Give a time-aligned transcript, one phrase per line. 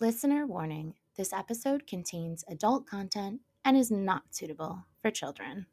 [0.00, 5.66] Listener warning this episode contains adult content and is not suitable for children.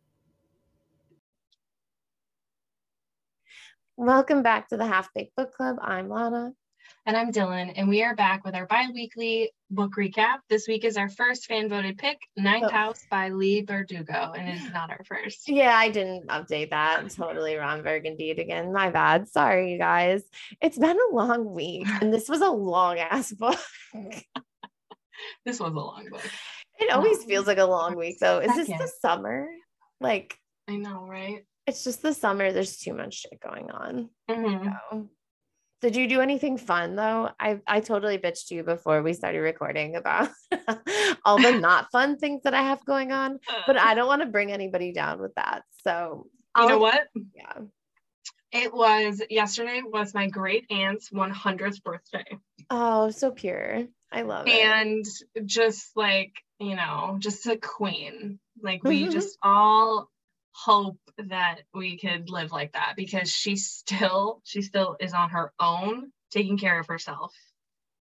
[3.97, 5.78] Welcome back to the Half Baked Book Club.
[5.81, 6.54] I'm Lana.
[7.05, 10.38] And I'm Dylan, and we are back with our bi weekly book recap.
[10.49, 12.71] This week is our first fan voted pick, Ninth oh.
[12.71, 15.49] House by Leigh Bardugo, and it's not our first.
[15.49, 16.99] Yeah, I didn't update that.
[16.99, 18.71] I'm totally Ron Burgundy again.
[18.71, 19.27] My bad.
[19.27, 20.23] Sorry, you guys.
[20.62, 23.59] It's been a long week, and this was a long ass book.
[25.45, 26.30] this was a long book.
[26.80, 28.39] It always feels like a long week, though.
[28.39, 29.48] Is this the summer?
[29.99, 30.35] Like,
[30.67, 31.45] I know, right?
[31.67, 32.52] It's just the summer.
[32.52, 34.09] There's too much shit going on.
[34.30, 34.70] Mm-hmm.
[34.91, 35.09] So.
[35.81, 37.31] Did you do anything fun though?
[37.40, 40.30] I I totally bitched you before we started recording about
[41.26, 44.27] all the not fun things that I have going on, but I don't want to
[44.27, 45.63] bring anybody down with that.
[45.84, 47.07] So you I'll, know what?
[47.35, 47.63] Yeah.
[48.52, 52.26] It was yesterday was my great aunt's 100th birthday.
[52.70, 53.85] Oh, so pure.
[54.12, 54.54] I love it.
[54.54, 55.05] And
[55.45, 58.40] just like, you know, just a queen.
[58.62, 59.12] Like we mm-hmm.
[59.12, 60.09] just all
[60.54, 65.53] hope that we could live like that because she still she still is on her
[65.59, 67.34] own taking care of herself.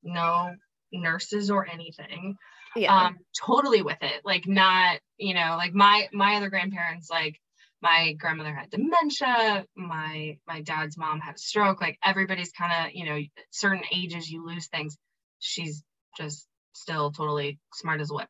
[0.04, 0.54] No
[0.92, 2.36] nurses or anything.
[2.76, 2.96] Yeah.
[2.96, 4.22] um totally with it.
[4.24, 7.40] Like not you know like my my other grandparents like
[7.82, 11.82] my grandmother had dementia my my dad's mom had a stroke.
[11.82, 13.20] Like everybody's kind of you know
[13.52, 14.98] certain ages you lose things.
[15.40, 15.84] She's
[16.18, 18.30] just still totally smart as a whip.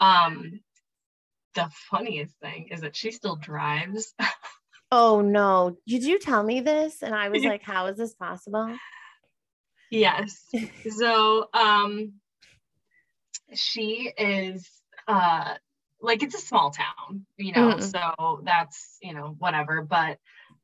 [0.00, 0.60] Um
[1.54, 4.14] the funniest thing is that she still drives.
[4.90, 5.76] oh no.
[5.86, 7.02] Did you tell me this?
[7.02, 8.76] And I was like, how is this possible?
[9.90, 10.44] Yes.
[10.96, 12.14] so um
[13.54, 14.68] she is
[15.06, 15.54] uh
[16.00, 17.82] like it's a small town, you know, mm.
[17.82, 19.82] so that's, you know, whatever.
[19.82, 20.18] But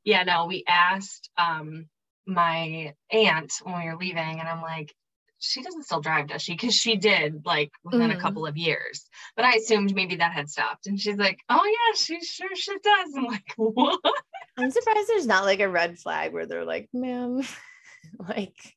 [0.04, 1.86] yeah, no, we asked um
[2.26, 4.94] my aunt when we were leaving, and I'm like,
[5.38, 6.52] she doesn't still drive, does she?
[6.52, 8.18] Because she did like within mm-hmm.
[8.18, 9.04] a couple of years.
[9.36, 10.86] But I assumed maybe that had stopped.
[10.86, 13.14] And she's like, oh yeah, she sure she does.
[13.16, 14.00] I'm like, what?
[14.56, 17.42] I'm surprised there's not like a red flag where they're like, ma'am,
[18.28, 18.76] like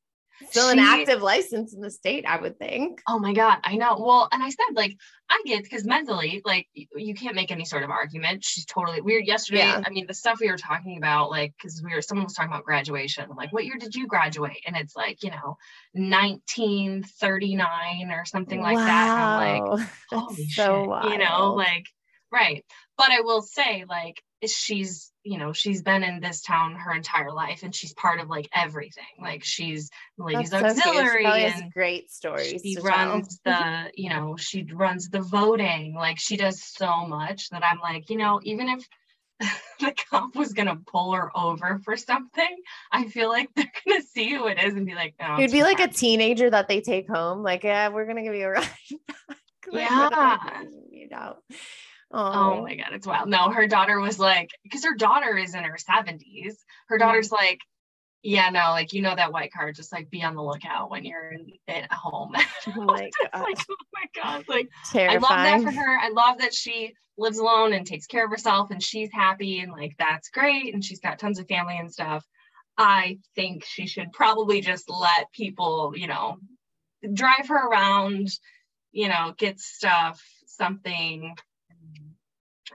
[0.50, 3.02] still she, an active license in the state, I would think.
[3.07, 3.97] Oh my God, I know.
[4.00, 4.97] Well, and I said, like,
[5.29, 8.44] I get because mentally, like, you, you, can't make any sort of argument.
[8.44, 9.28] She's totally weird.
[9.28, 9.81] Yesterday, yeah.
[9.85, 12.52] I mean, the stuff we were talking about, like, because we were, someone was talking
[12.52, 13.29] about graduation.
[13.35, 14.62] like, what year did you graduate?
[14.68, 15.57] And it's like, you know,
[15.94, 18.85] 1939 or something like wow.
[18.85, 19.09] that.
[19.09, 21.12] And I'm like, holy so shit, wild.
[21.12, 21.88] you know, like,
[22.31, 22.63] right.
[22.97, 27.31] But I will say, like, she's you know she's been in this town her entire
[27.31, 29.03] life and she's part of like everything.
[29.22, 33.62] Like she's ladies That's auxiliary so and great stories she runs tell.
[33.62, 35.94] the you know she runs the voting.
[35.96, 38.88] Like she does so much that i'm like you know even if
[39.79, 42.58] the cop was gonna pull her over for something
[42.91, 45.63] i feel like they're gonna see who it is and be like oh, you'd be
[45.63, 48.69] like a teenager that they take home like yeah we're gonna give you a ride
[49.72, 50.63] yeah.
[50.91, 51.35] you know
[52.13, 52.57] Oh.
[52.57, 53.29] oh my god, it's wild.
[53.29, 56.19] No, her daughter was like, because her daughter is in her 70s.
[56.88, 56.99] Her mm-hmm.
[56.99, 57.59] daughter's like,
[58.23, 61.03] yeah, no, like you know that white car, just like be on the lookout when
[61.03, 62.33] you're in, at home.
[62.67, 63.41] Oh my god.
[63.41, 64.45] like, oh my god.
[64.47, 65.23] Like Terrifying.
[65.23, 65.97] I love that for her.
[65.97, 69.72] I love that she lives alone and takes care of herself and she's happy and
[69.72, 70.73] like that's great.
[70.73, 72.25] And she's got tons of family and stuff.
[72.78, 76.38] I think she should probably just let people, you know,
[77.13, 78.29] drive her around,
[78.91, 81.35] you know, get stuff, something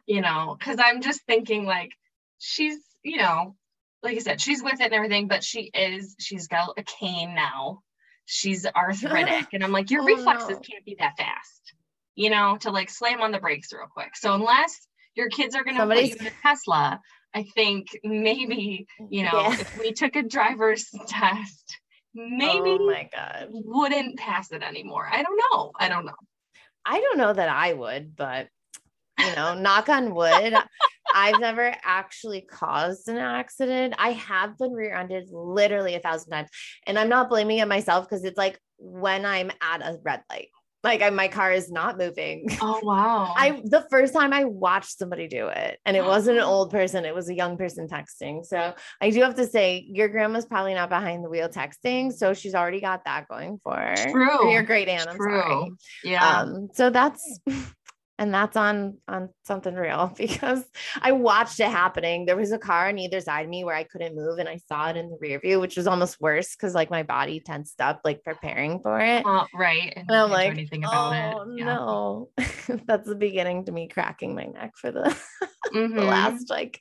[0.06, 1.92] you know, because I'm just thinking like
[2.38, 3.56] she's, you know,
[4.02, 7.34] like I said, she's with it and everything, but she is, she's got a cane
[7.34, 7.82] now.
[8.24, 9.48] She's arthritic.
[9.52, 10.60] and I'm like, your oh, reflexes no.
[10.60, 11.74] can't be that fast,
[12.14, 14.16] you know, to like slam on the brakes real quick.
[14.16, 17.00] So unless your kids are gonna put you in a Tesla,
[17.34, 19.52] I think maybe, you know, yeah.
[19.52, 21.78] if we took a driver's test,
[22.14, 25.08] maybe oh my god wouldn't pass it anymore.
[25.10, 25.72] I don't know.
[25.78, 26.14] I don't know.
[26.84, 28.48] I don't know that I would, but
[29.18, 30.54] you know, knock on wood.
[31.14, 33.94] I've never actually caused an accident.
[33.98, 36.48] I have been rear-ended literally a thousand times.
[36.86, 40.48] And I'm not blaming it myself because it's like when I'm at a red light.
[40.84, 42.46] Like I, my car is not moving.
[42.60, 43.34] Oh wow.
[43.36, 47.04] I the first time I watched somebody do it and it wasn't an old person,
[47.04, 48.44] it was a young person texting.
[48.44, 52.12] So I do have to say your grandma's probably not behind the wheel texting.
[52.12, 53.96] So she's already got that going for her.
[54.12, 54.52] True.
[54.52, 55.08] your great aunt.
[55.08, 55.40] I'm True.
[55.40, 55.72] sorry.
[56.04, 56.40] Yeah.
[56.40, 57.40] Um, so that's
[58.18, 60.64] and that's on on something real because
[61.00, 62.26] I watched it happening.
[62.26, 64.58] There was a car on either side of me where I couldn't move, and I
[64.68, 67.80] saw it in the rear view, which was almost worse because like my body tensed
[67.80, 69.24] up, like preparing for it.
[69.24, 71.58] Uh, right, and, and I'm like, anything about oh, it.
[71.58, 71.64] Yeah.
[71.64, 72.30] no,
[72.86, 75.16] that's the beginning to me cracking my neck for the,
[75.74, 75.96] mm-hmm.
[75.96, 76.80] the last like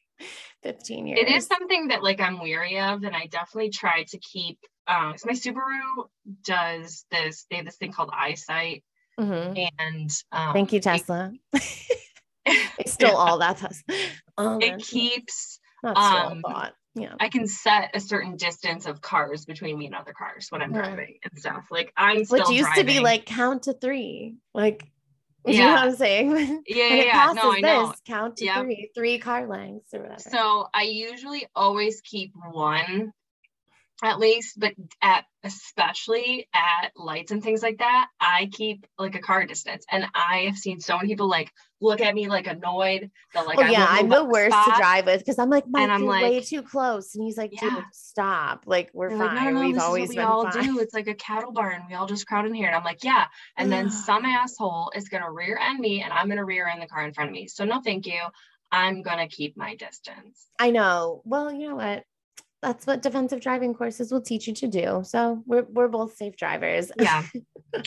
[0.63, 1.19] 15 years.
[1.19, 5.15] It is something that like I'm weary of, and I definitely try to keep um,
[5.17, 6.05] so my Subaru
[6.43, 7.45] does this.
[7.49, 8.83] They have this thing called eyesight,
[9.19, 9.69] Mhm.
[9.79, 11.31] and um, Thank you, it- Tesla.
[12.85, 13.95] still stole all that Tesla.
[14.37, 15.59] Oh, It keeps.
[15.83, 16.73] Um, bought.
[16.95, 17.13] Yeah.
[17.19, 20.71] I can set a certain distance of cars between me and other cars when I'm
[20.71, 20.83] Mhm.
[20.83, 21.65] driving and stuff.
[21.69, 24.37] Like I'm still Which used to be like count to three.
[24.53, 24.85] Like,
[25.45, 25.73] you know Yeah.
[25.75, 26.29] what I'm saying?
[26.31, 27.11] yeah, yeah, it yeah.
[27.11, 27.87] passes No, I know.
[27.91, 28.63] this, count to Yep.
[28.63, 30.19] three, three car lengths or whatever.
[30.21, 33.11] So I usually always keep one
[34.03, 39.19] at least, but at especially at lights and things like that, I keep like a
[39.19, 39.85] car distance.
[39.91, 41.51] And I have seen so many people like
[41.81, 44.65] look at me like annoyed that like oh I yeah, I'm the worst spot.
[44.75, 47.51] to drive with because I'm like, Mike, I'm you're way too close, and he's like,
[47.51, 47.83] dude, Yeah.
[47.93, 48.63] stop.
[48.65, 49.35] Like we're They're fine.
[49.35, 50.63] like, no, no, We've always is been we all fine.
[50.63, 50.79] do.
[50.79, 51.83] It's like a cattle barn.
[51.89, 52.67] We all just crowd in here.
[52.67, 53.25] And I'm like, yeah.
[53.57, 56.87] And then some asshole is gonna rear end me and I'm gonna rear end the
[56.87, 57.47] car in front of me.
[57.47, 58.19] So no thank you.
[58.71, 60.47] I'm gonna keep my distance.
[60.59, 61.21] I know.
[61.23, 62.03] Well, you know what?
[62.61, 65.01] That's what defensive driving courses will teach you to do.
[65.03, 66.91] So we're we're both safe drivers.
[66.99, 67.23] Yeah.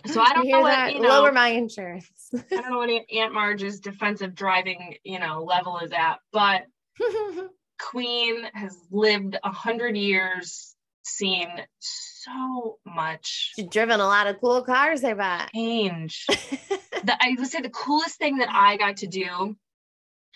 [0.06, 0.94] So I don't You know hear what that?
[0.94, 2.10] you know, Lower my insurance.
[2.34, 6.64] I don't know what Aunt- Aunt Marge's defensive driving, you know, level is at, but
[7.80, 10.74] Queen has lived a hundred years,
[11.04, 11.48] seen
[11.78, 15.50] so much She's driven a lot of cool cars, I bet.
[15.54, 16.26] change.
[16.28, 19.56] the, I would say the coolest thing that I got to do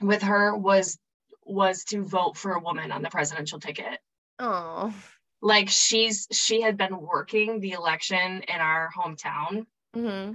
[0.01, 0.99] with her was
[1.45, 3.99] was to vote for a woman on the presidential ticket.
[4.43, 4.95] Oh.
[5.41, 10.35] Like she's she had been working the election in our hometown, hmm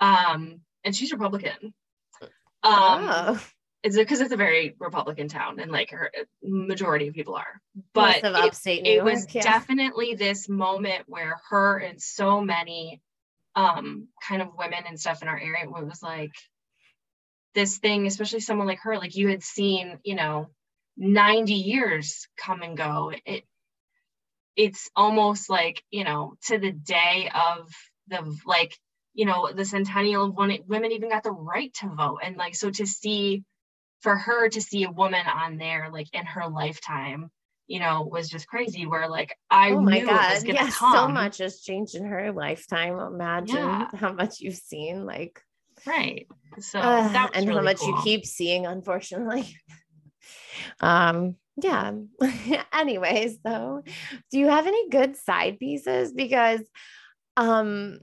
[0.00, 1.72] um, and she's Republican.
[2.62, 3.46] Um, oh.
[3.82, 6.10] it's because it's a very Republican town, and like her
[6.42, 7.60] majority of people are.
[7.92, 9.04] But Most of it, upstate it York.
[9.04, 9.42] was yeah.
[9.42, 13.00] definitely this moment where her and so many
[13.56, 16.32] um kind of women and stuff in our area was like
[17.54, 20.50] this thing especially someone like her like you had seen you know
[20.96, 23.44] 90 years come and go it
[24.56, 27.68] it's almost like you know to the day of
[28.08, 28.76] the like
[29.12, 32.36] you know the centennial of when it, women even got the right to vote and
[32.36, 33.42] like so to see
[34.00, 37.30] for her to see a woman on there like in her lifetime
[37.66, 40.46] you know was just crazy where like i oh my knew it was god.
[40.46, 42.98] gonna Yes, come so much has changed in her lifetime.
[42.98, 43.88] Imagine Yeah.
[43.94, 45.06] how much you've seen.
[45.06, 45.40] Like
[45.86, 46.26] right
[46.60, 49.56] so uh, and how really much you keep seeing, unfortunately.
[50.80, 51.92] Um, yeah.
[52.72, 53.82] Anyways, though,
[54.30, 56.12] do you have any good side pieces?
[56.12, 56.60] Because
[57.36, 58.00] um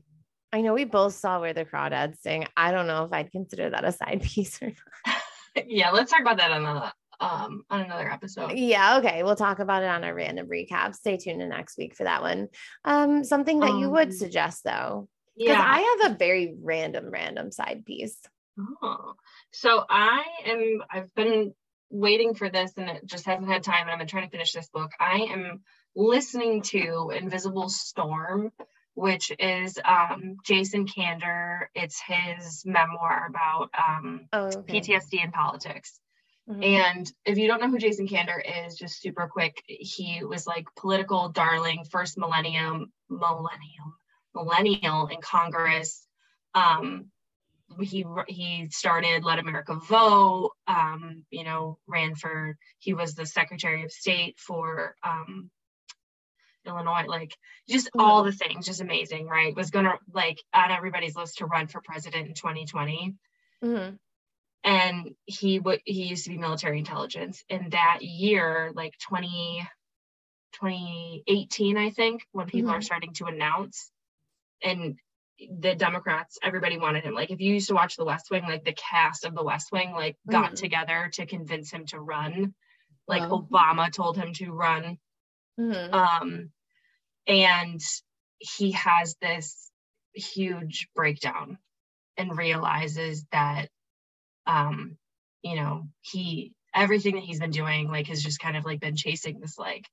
[0.54, 2.46] I know we both saw where the crawdads sing.
[2.58, 5.66] I don't know if I'd consider that a side piece or not.
[5.68, 9.22] yeah let's talk about that on the um on another episode Yeah, okay.
[9.24, 10.96] We'll talk about it on our random recap.
[10.96, 12.48] Stay tuned to next week for that one.
[12.86, 15.08] Um, something that you would Um, suggest though.
[15.38, 18.18] Because yeah I have a very random, random side piece.
[18.81, 19.13] Oh,
[19.52, 21.54] so I am, I've been
[21.92, 23.84] waiting for this and it just hasn't had time.
[23.84, 24.92] And I've been trying to finish this book.
[25.00, 25.62] I am
[25.96, 28.52] listening to Invisible Storm,
[28.94, 31.66] which is um, Jason Kander.
[31.76, 34.80] It's his memoir about um, Oh, okay.
[34.80, 36.00] PTSD and politics.
[36.50, 36.66] Mhm.
[36.66, 40.66] And if you don't know who Jason Kander is, just super quick, he was like
[40.76, 43.96] political darling, first millennium, millennium,
[44.34, 46.08] millennial in Congress.
[46.54, 47.12] Um,
[47.80, 50.52] he he started Let America Vote.
[50.68, 55.50] Um, you know, ran for he was the Secretary of State for um,
[56.66, 57.06] Illinois.
[57.08, 57.36] Like
[57.70, 59.56] just all the things, just amazing, right?
[59.56, 63.16] Was gonna like on everybody's list to run for president in 2020
[63.63, 64.00] Mhm.
[64.63, 69.68] and he would he used to be military intelligence and that year like 20
[70.54, 72.84] 2018 i think when people are Mhm.
[72.84, 73.92] starting to announce
[74.63, 75.00] and
[75.60, 78.63] the democrats everybody wanted him like if you used to watch the west wing like
[78.63, 80.55] the cast of the west wing like got Mhm.
[80.55, 82.53] together to convince him to run
[83.07, 83.48] like Wow.
[83.51, 84.98] obama told him to run
[85.60, 85.93] Mhm.
[85.93, 86.51] um
[87.27, 87.81] and
[88.39, 89.71] he has this
[90.13, 91.57] huge breakdown
[92.17, 93.69] and realizes that
[94.45, 94.98] um
[95.41, 98.95] you know he everything that he's been doing like has just kind of like been
[98.95, 99.86] chasing this like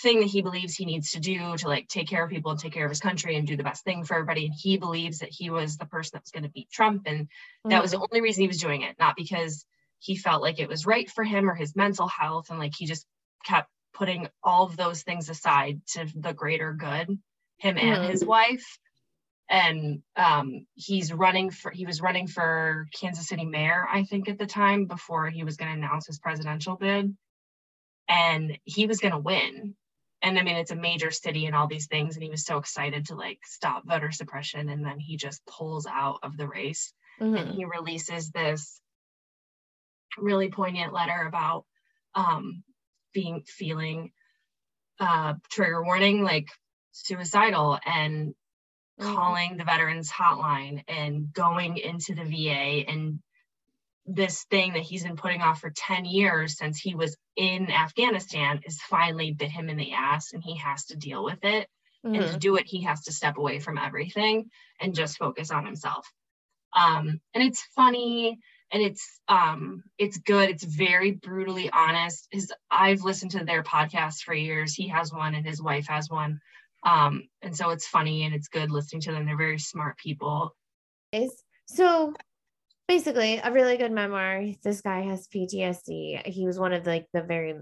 [0.00, 2.60] thing that he believes he needs to do to like take care of people and
[2.60, 4.46] take care of his country and do the best thing for everybody.
[4.46, 7.28] And he believes that he was the person that was going to beat trump and
[7.70, 9.64] that was the only reason he was doing it not because
[10.00, 12.86] he felt like it was right for him or his mental health and like he
[12.86, 13.06] just
[13.44, 17.08] kept putting all of those things aside to the greater good
[17.58, 18.10] him and Mhm.
[18.10, 18.78] his wife.
[19.48, 24.38] And um he's running for he was running for kansas city mayor i think at
[24.38, 27.16] the time before he was going to announce his presidential bid.
[28.08, 29.76] And he was going to win
[30.24, 32.58] and i mean it's a major city and all these things and he was so
[32.58, 36.92] excited to like stop voter suppression and then he just pulls out of the race
[37.36, 37.56] and Mhm.
[37.56, 38.80] he releases this
[40.18, 41.64] really poignant letter about
[42.14, 42.62] um
[43.12, 44.12] being feeling
[45.00, 46.48] uh trigger warning like
[46.92, 48.34] suicidal and
[48.98, 49.14] Mhm.
[49.14, 53.20] calling the veterans hotline and going into the VA and
[54.06, 58.60] this thing that he's been putting off for 10 years since he was in Afghanistan
[58.66, 61.68] is finally bit him in the ass and he has to deal with it.
[62.04, 65.64] And to do it, he has to step away from everything and just focus on
[65.64, 66.06] himself.
[66.76, 68.38] Um, and it's funny
[68.72, 70.50] and it's um it's good.
[70.50, 72.28] It's very brutally honest.
[72.30, 74.74] His I've listened to their podcast for years.
[74.74, 76.40] He has one and his wife has one.
[76.84, 79.24] Um, and so it's funny and it's good listening to them.
[79.24, 80.54] They're very smart people.
[81.12, 81.32] is
[81.66, 82.12] so
[82.88, 87.22] basically a really good memoir this guy has ptsd he was one of like the
[87.22, 87.54] very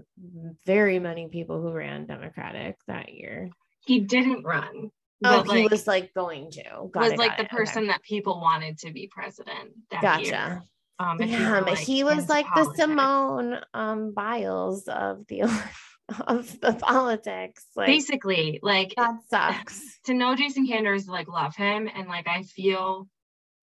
[0.65, 3.49] very many people who ran democratic that year
[3.85, 4.91] He didn't run.
[5.23, 7.57] oh but, he was like going to got was it, like the it, okay.
[7.57, 10.63] person that people wanted to be president that gotcha year.
[10.99, 12.77] Um, yeah were, but he was like politics.
[12.77, 15.43] the simone um biles of the
[16.27, 21.89] of the politics like Basically, like that sucks to know Jason Kanders, like love him,
[21.93, 23.07] and like I feel,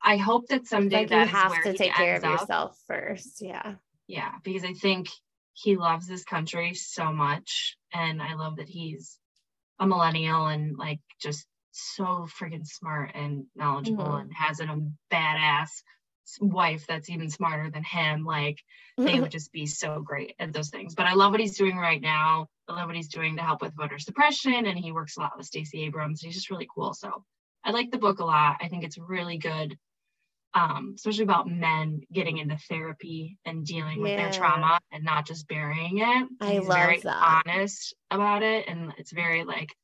[0.03, 2.41] I hope that someday like you have to take care of up.
[2.41, 3.77] yourself first yeah
[4.07, 5.09] Yeah, because I think
[5.53, 9.19] he loves this country so much, and I love that he's
[9.79, 14.21] a millennial and like just so freaking smart and knowledgeable, Mhm.
[14.23, 15.71] and has an, a badass
[16.41, 18.25] wife that's even smarter than him.
[18.25, 18.59] Like
[19.05, 20.95] they would just be so great at those things.
[20.95, 22.49] But I love what he's doing right now.
[22.69, 25.37] I love what he's doing to help with voter suppression, and he works a lot
[25.37, 26.21] with Stacey Abrams.
[26.21, 26.95] He's just really cool.
[26.95, 27.25] So
[27.65, 28.59] I like the book a lot.
[28.61, 29.77] I think it's really good,
[30.55, 35.47] um, especially about men getting into therapy and dealing with their trauma and not just
[35.49, 36.29] burying it.
[36.41, 37.43] I he's love very that.
[37.47, 39.75] honest about it, and it's very like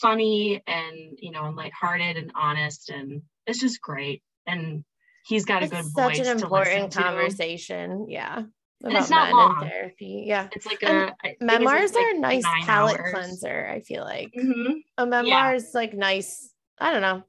[0.00, 4.22] funny and you know and lighthearted and honest, and it's just great.
[4.46, 4.84] And
[5.26, 7.02] he's got a it's good such voice an important listen to.
[7.02, 8.42] conversation yeah
[8.82, 9.68] And it's about not men and long.
[9.68, 13.12] therapy yeah It's like a memoirs like are a nice palate hours.
[13.12, 14.76] cleanser i feel like Mhm.
[14.96, 17.22] a memoir is like nice i don't know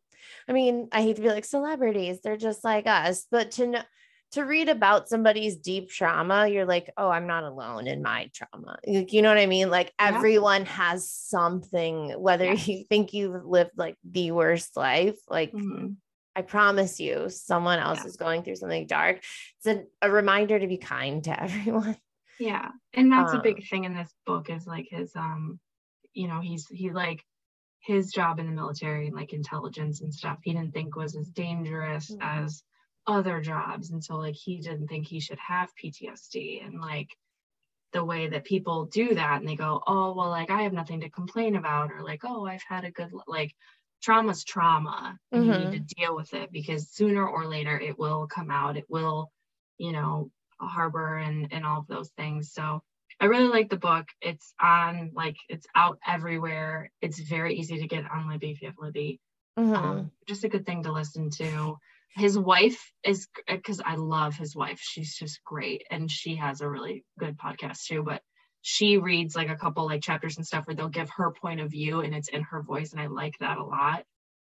[0.49, 3.81] i mean i hate to be like celebrities they're just like us but to know
[4.31, 8.77] to read about somebody's deep trauma you're like oh i'm not alone in my trauma
[8.85, 10.07] Like, you know what i mean like Yeah.
[10.07, 12.67] everyone has something whether Yes.
[12.67, 15.95] you think you've lived like the worst life like Mhm.
[16.35, 18.05] I promise you, someone else Yeah.
[18.05, 19.17] is going through something dark.
[19.57, 21.97] It's a, a reminder to be kind to everyone.
[22.39, 22.69] Yeah.
[22.93, 25.59] And that's a Um, big thing in this book is like his um
[26.13, 27.25] you know, he's he like
[27.79, 31.29] his job in the military and like intelligence and stuff he didn't think was as
[31.29, 32.19] dangerous Mhm.
[32.21, 32.63] as
[33.07, 33.91] other jobs.
[33.91, 37.09] And so like he didn't think he should have PTSD and like
[37.93, 41.01] the way that people do that and they go oh well like I have nothing
[41.01, 43.55] to complain about or like oh I've had a good li-" like
[44.03, 48.27] trauma's trauma and you need to deal with it because sooner or later it will
[48.27, 48.77] come out.
[48.77, 49.31] It will
[49.77, 50.31] you know
[50.61, 52.51] harbor and and all of those things.
[52.53, 52.83] So
[53.19, 54.07] i really like the book.
[54.21, 56.91] It's on like it's out everywhere.
[57.01, 59.19] It's very easy to get on libby if you have libby.
[59.57, 59.75] Mhm.
[59.75, 61.77] um, just a good thing to listen to.
[62.15, 64.79] His wife is because i love his wife.
[64.81, 68.21] She's just great and she has a really good podcast too but
[68.61, 71.71] she reads like a couple like chapters and stuff where they'll give her point of
[71.71, 74.03] view and it's in her voice and i like that a lot.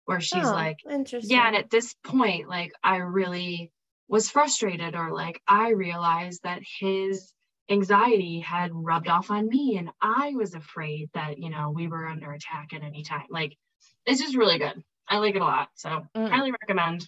[0.06, 1.30] Where she's Oh, like interesting.
[1.36, 3.72] yeah and at this point like i really
[4.08, 7.32] was frustrated or like i realized that his
[7.70, 12.08] anxiety had rubbed off on me and i was afraid that you know we were
[12.08, 13.58] under attack at any time like
[14.06, 16.30] it's just really good i like it a lot so Mm.
[16.30, 17.08] highly recommend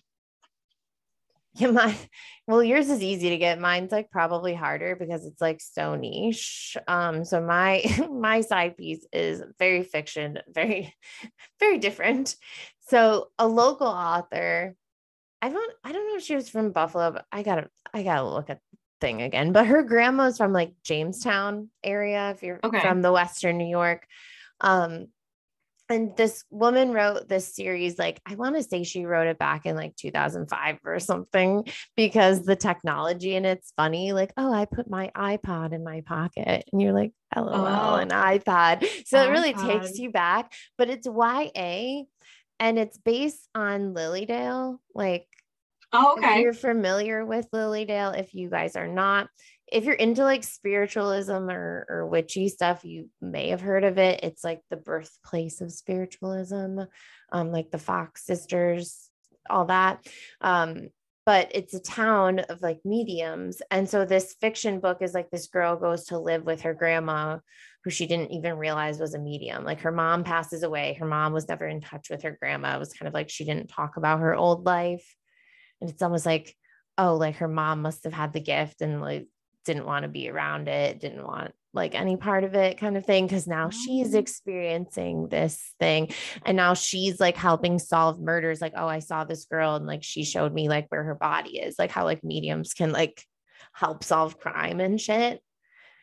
[1.56, 1.96] Yeah, mine.
[2.48, 3.60] Well, yours is easy to get.
[3.60, 6.76] Mine's like probably harder because it's like so niche.
[6.88, 10.96] Um, so my my side piece is very fiction, very,
[11.60, 12.36] very different.
[12.88, 14.76] So a local author,
[15.44, 18.28] I don't I don't know if she was from Buffalo, but I gotta I gotta
[18.28, 18.60] look at
[19.04, 19.52] thing again.
[19.52, 22.80] But her grandma's from like Jamestown area, if you're Okay.
[22.80, 24.08] from the Western New York.
[24.62, 25.08] Um,
[25.90, 29.66] and this woman wrote this series like i want to say she wrote it back
[29.66, 31.68] in like 2005 or something
[31.98, 36.64] because the technology in it's funny like oh i put my ipod in my pocket
[36.72, 37.96] and you're like lol Oh.
[37.96, 42.04] an ipod so it really takes you back but it's ya
[42.60, 45.28] and it's based on lilydale like
[45.94, 49.30] oh if okay you're familiar with Lilydale, if you guys are not,
[49.72, 54.20] if you're into like spiritualism or, or witchy stuff, you may have heard of it.
[54.24, 56.80] It's like the birthplace of spiritualism,
[57.32, 59.10] um, like the Fox sisters,
[59.50, 60.06] all that.
[60.42, 60.90] Um,
[61.26, 63.62] but it's a town of like mediums.
[63.72, 67.38] And so this fiction book is like this girl goes to live with her grandma
[67.84, 69.64] who she didn't even realize was a medium.
[69.64, 70.98] Like her mom passes away.
[71.00, 72.76] Her mom was never in touch with her grandma.
[72.76, 75.16] It was kind of like she didn't talk about her old life
[75.84, 76.56] and it's almost like
[76.98, 79.28] oh like her mom must have had the gift and like
[79.66, 83.06] didn't want to be around it didn't want like any part of it kind of
[83.06, 84.20] thing because now she's Mm.
[84.20, 86.14] experiencing this thing
[86.46, 90.04] and now she's like helping solve murders like oh i saw this girl and like
[90.04, 93.24] she showed me like where her body is like how like mediums can like
[93.74, 95.42] help solve crime and shit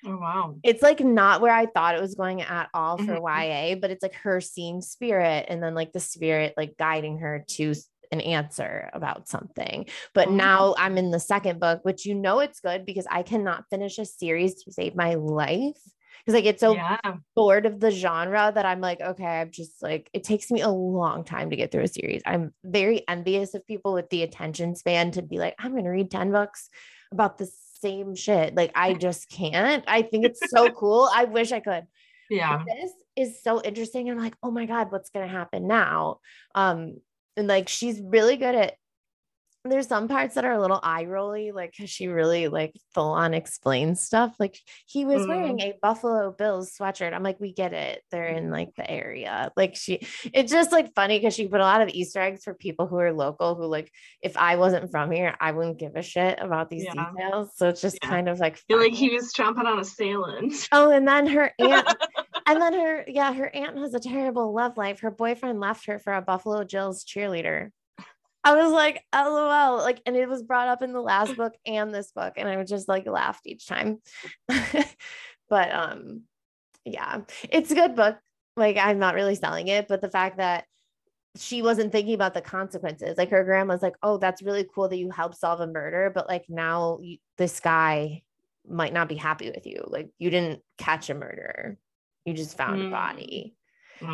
[0.04, 0.56] Oh wow.
[0.62, 3.70] it's like not where i thought it was going at all for Mhm.
[3.72, 7.44] ya but it's like her seeing spirit and then like the spirit like guiding her
[7.49, 7.75] to
[8.12, 10.35] an answer about something but Oh.
[10.35, 13.99] now i'm in the second book which you know it's good because i cannot finish
[13.99, 15.81] a series to save my life
[16.25, 16.99] because I get so yeah.
[17.35, 20.69] bored of the genre that I'm like, okay, I'm just like, it takes me a
[20.69, 22.23] long time to get through a series.
[22.26, 25.90] I'm very envious of people with the attention span to be like, I'm going to
[25.90, 26.69] read 10 books
[27.11, 27.50] about the
[27.81, 28.55] same shit.
[28.55, 29.85] Like, I just can't.
[29.87, 31.09] I think it's so cool.
[31.12, 31.85] I wish I could.
[32.29, 32.62] Yeah.
[32.67, 34.09] This is so interesting.
[34.11, 36.19] I'm like, oh my God, what's going to happen now?
[36.55, 36.99] Um,
[37.37, 38.75] and like, she's really good at,
[39.62, 43.10] there's some parts that are a little eye rolly, like 'cause she really like full
[43.12, 44.34] on explains stuff.
[44.40, 45.28] Like he was Mm.
[45.28, 47.12] wearing a Buffalo Bills sweatshirt.
[47.12, 48.02] I'm like, we get it.
[48.10, 49.52] They're in like the area.
[49.58, 50.00] Like she,
[50.32, 52.96] it's just like funny because she put a lot of Easter eggs for people who
[53.00, 53.54] are local.
[53.54, 57.10] Who like, if I wasn't from here, I wouldn't give a shit about these Yeah.
[57.12, 57.50] details.
[57.56, 58.08] So it's just Yeah.
[58.08, 60.68] kind of like, I feel like he was chomping on a assailant.
[60.72, 61.87] Oh, and then her aunt,
[62.50, 65.00] and then her, yeah, her aunt has a terrible love life.
[65.00, 67.71] Her boyfriend left her for a Buffalo Jills cheerleader.
[68.42, 71.95] I was like, lol, like, and it was brought up in the last book and
[71.95, 73.99] this book, and I was just like laughed each time.
[75.49, 76.23] but um,
[76.85, 78.16] yeah, it's a good book.
[78.57, 80.64] Like, I'm not really selling it, but the fact that
[81.37, 83.16] she wasn't thinking about the consequences.
[83.16, 86.28] Like her grandma's like, "Oh, that's really cool that you helped solve a murder, but
[86.28, 88.23] like now you, this guy
[88.69, 89.85] might not be happy with you.
[89.87, 91.78] Like you didn't catch a murderer.
[92.25, 92.91] You just found a Mm.
[92.91, 93.57] body."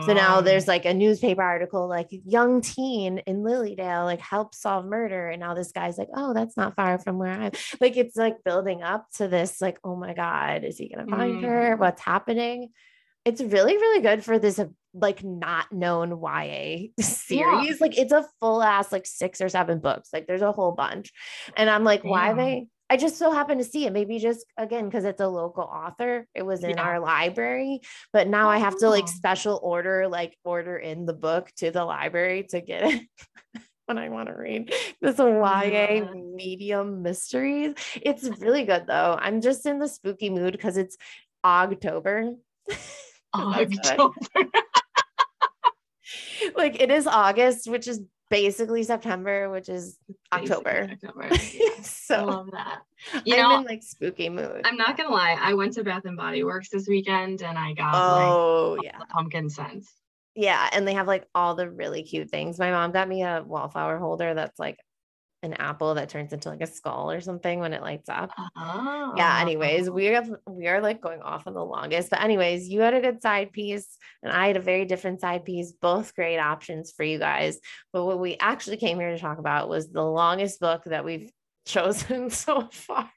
[0.02, 4.56] So now Um, there's like a newspaper article like young teen in Lilydale like helped
[4.56, 7.96] solve murder and now this guy's like, "Oh, that's not far from where I'm." Like
[7.96, 11.40] it's like building up to this like, "Oh my god, is he going to find
[11.42, 11.76] her?
[11.76, 11.78] Mhm.
[11.78, 12.70] What's happening?"
[13.24, 14.60] It's really really good for this
[14.92, 17.80] like not known YA series.
[17.80, 20.10] Like it's a full ass like 6 or 7 books.
[20.12, 21.12] Like there's a whole bunch.
[21.56, 22.36] And I'm like, "Why Damn.
[22.38, 23.92] they I just so happened to see it.
[23.92, 26.26] Maybe just again because it's a local author.
[26.34, 26.82] It was in Yeah.
[26.82, 27.80] our library,
[28.12, 29.12] but now I have to like Oh.
[29.14, 33.02] special order, like order in the book to the library to get it
[33.86, 37.74] when I want to read this YA medium mysteries.
[38.00, 39.18] It's really good though.
[39.20, 40.96] I'm just in the spooky mood because it's
[41.44, 42.34] October.
[42.68, 42.78] That's
[43.34, 44.14] what I- October.
[46.56, 49.98] like it is August, which is basically September, which is
[50.32, 50.88] October.
[50.92, 51.28] October.
[51.32, 51.36] I
[51.82, 52.80] so love that.
[53.24, 54.62] You I'm know, in like spooky mood.
[54.64, 55.36] I'm not gonna lie.
[55.40, 58.98] I went to Bath and Body Works this weekend and I got oh all yeah.
[58.98, 59.92] the pumpkin scents.
[60.34, 62.58] Yeah, and they have like all the really cute things.
[62.58, 64.78] My mom got me a wallflower holder that's like
[65.42, 68.30] an apple that turns into like a skull or something when it lights up.
[68.56, 69.14] Oh.
[69.16, 72.10] Yeah, anyways, we have we are like going off on the longest.
[72.10, 75.44] But anyways, you had a good side piece and I had a very different side
[75.44, 77.58] piece, both great options for you guys.
[77.92, 81.30] But what we actually came here to talk about was the longest book that we've
[81.66, 83.10] chosen so far.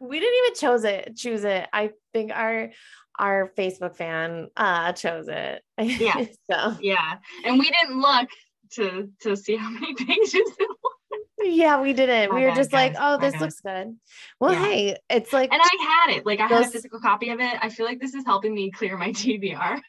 [0.00, 1.68] we didn't even choose it, choose it.
[1.72, 2.70] I think our
[3.18, 5.62] our Facebook fan uh chose it.
[5.78, 6.24] Yeah.
[6.50, 8.28] so Yeah, and we didn't look
[8.72, 10.97] to to see how many pages it was.
[11.42, 12.30] Yeah, we didn't.
[12.30, 13.96] My we were just like, oh, this looks good.
[14.40, 14.64] Well, Yeah.
[14.64, 16.26] hey, it's like And I had it.
[16.26, 17.56] Like I had a physical copy of it.
[17.60, 19.80] I feel like this is helping me clear my TBR.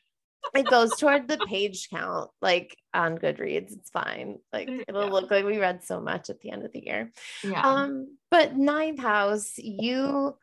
[0.56, 3.74] it goes toward the page count, like on Goodreads.
[3.74, 4.38] It's fine.
[4.54, 7.12] Like it'll look like we read so much at the end of the year.
[7.44, 7.62] Yeah.
[7.62, 10.36] Um, but Ninth House, you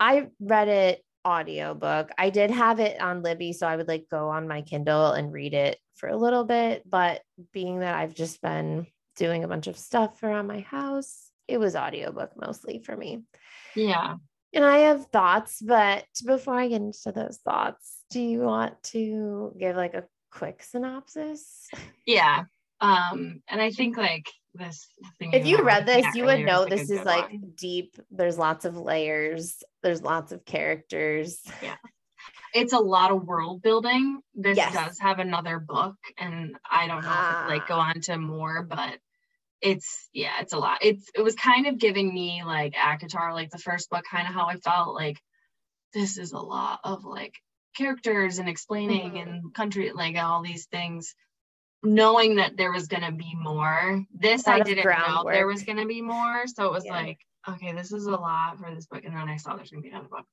[0.00, 2.10] I read it audiobook.
[2.16, 5.32] I did have it on Libby, so I would like go on my Kindle and
[5.32, 6.88] read it for a little bit.
[6.88, 8.86] But being that I've just been
[9.18, 13.22] doing a bunch of stuff around my house, it was audiobook mostly for me.
[13.74, 14.14] yeah.
[14.54, 19.54] And I have thoughts, but before I get into those thoughts, do you want to
[19.60, 21.68] give like a quick synopsis?
[22.06, 22.44] Yeah.
[22.80, 24.86] Um, and I think like this
[25.18, 25.32] thing.
[25.34, 27.52] If you read this, you would know this is like one.
[27.56, 27.96] deep.
[28.10, 31.42] There's lots of layers, there's lots of characters.
[31.62, 31.74] Yeah.
[32.54, 34.20] It's a lot of world building.
[34.34, 34.72] This Yes.
[34.72, 37.90] does have another book, and I don't know if it, like go Ah.
[37.90, 38.98] on to more, but
[39.60, 40.78] it's yeah, it's a lot.
[40.82, 44.34] It's it was kind of giving me like ACOTAR, like the first book, kind of
[44.34, 45.18] how I felt like
[45.94, 47.34] this is a lot of like
[47.76, 49.22] characters and explaining Mhm.
[49.22, 51.14] and country, like all these things.
[51.84, 54.04] Knowing that there was gonna be more.
[54.12, 56.44] This I didn't know there was gonna be more.
[56.48, 56.92] So it was Yeah.
[56.92, 57.18] like,
[57.48, 59.04] okay, this is a lot for this book.
[59.04, 60.26] And then I saw there's gonna be another book.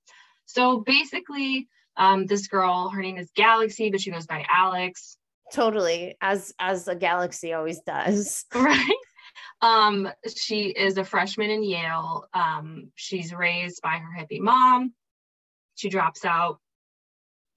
[0.45, 5.17] So basically, um, this girl, her name is Galaxy, but she goes by Alex,
[5.53, 8.45] Totally, as as a galaxy always does.
[8.55, 8.97] right?
[9.65, 12.27] Um, she is a freshman in Yale.
[12.35, 14.93] Um, she's raised by her hippie mom.
[15.73, 16.59] she drops out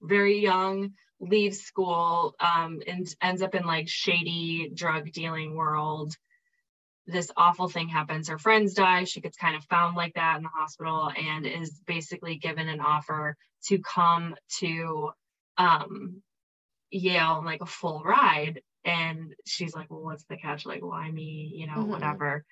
[0.01, 6.15] very young leaves school um, and ends up in like shady drug dealing world
[7.05, 10.43] this awful thing happens her friends die she gets kind of found like that in
[10.43, 15.09] the hospital and is basically given an offer to come to
[15.57, 16.21] um,
[16.89, 20.65] yale like a full ride and she's like well what's the catch?
[20.65, 21.51] Like why me?
[21.55, 21.91] You know mm-hmm.
[21.91, 22.45] whatever.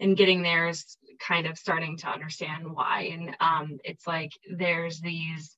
[0.00, 3.10] And getting there is kind of starting to understand why.
[3.12, 5.56] And um, it's like there's these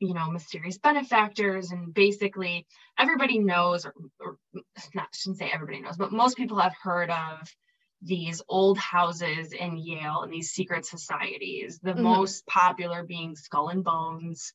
[0.00, 2.66] you know mysterious benefactors and basically
[2.98, 4.36] everybody knows or, or
[4.94, 7.48] not I shouldn't say everybody knows but most people have heard of
[8.02, 12.02] these old houses in Yale and these secret societies the mm-hmm.
[12.02, 14.52] most popular being Skull and Bones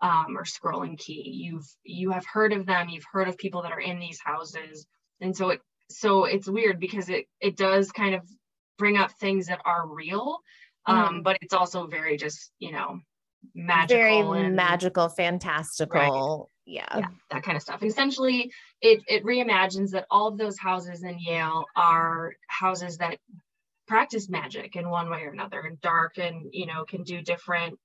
[0.00, 3.62] um, or Scroll and Key you've you have heard of them you've heard of people
[3.62, 4.86] that are in these houses
[5.20, 8.22] and so it so it's weird because it it does kind of
[8.78, 10.38] bring up things that are real
[10.86, 11.22] um, mm-hmm.
[11.22, 13.00] but it's also very just you know
[13.54, 16.74] magical very and, magical fantastical right.
[16.74, 16.98] yeah.
[16.98, 21.02] yeah that kind of stuff And essentially it it reimagines that all of those houses
[21.02, 23.18] in yale are houses that
[23.86, 27.78] practice magic in one way or another and dark and you know can do different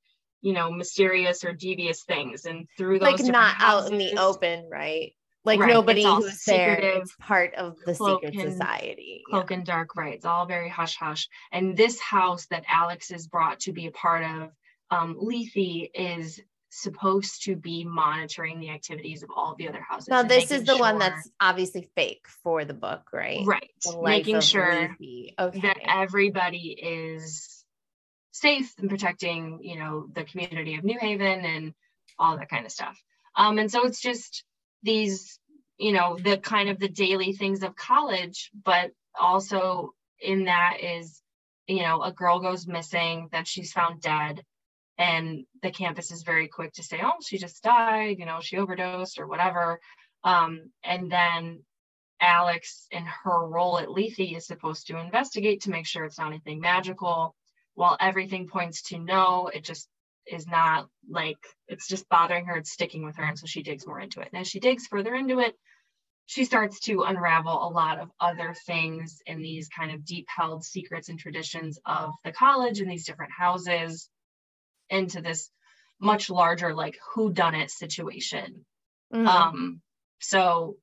[0.43, 4.17] you know mysterious or devious things and through those like not houses, out in the
[4.19, 5.13] open right
[5.45, 5.73] like right.
[5.73, 9.57] nobody who's there is part of the secret and, society cloak yeah.
[9.57, 13.61] and dark right it's all very hush hush and this house that alex is brought
[13.61, 14.51] to be a part of
[14.91, 20.07] um, Lethe is supposed to be monitoring the activities of all the other houses.
[20.07, 23.45] Now, this is the sure, one that's obviously fake for the book, right?
[23.45, 23.69] Right.
[24.01, 24.95] Making sure
[25.39, 25.59] okay.
[25.61, 27.52] that everybody is
[28.33, 31.73] safe and protecting, you know, the community of New Haven and
[32.19, 33.01] all that kind of stuff.
[33.35, 34.43] Um, and so it's just
[34.81, 35.39] these,
[35.77, 41.21] you know, the kind of the daily things of college, but also in that is,
[41.67, 44.43] you know, a girl goes missing, that she's found dead
[44.97, 48.57] and the campus is very quick to say oh she just died you know she
[48.57, 49.79] overdosed or whatever
[50.23, 51.61] um, and then
[52.21, 56.27] alex in her role at lethe is supposed to investigate to make sure it's not
[56.27, 57.35] anything magical
[57.75, 59.87] while everything points to no it just
[60.25, 63.85] is not like it's just bothering her it's sticking with her and so she digs
[63.85, 64.29] more into it.
[64.31, 65.55] And as she digs further into it
[66.25, 70.63] she starts to unravel a lot of other things in these kind of deep held
[70.63, 74.09] secrets and traditions of the college and these different houses
[74.89, 75.49] into this
[75.99, 78.65] much larger like who done it situation.
[79.13, 79.27] Mm-hmm.
[79.27, 79.81] um
[80.19, 80.77] so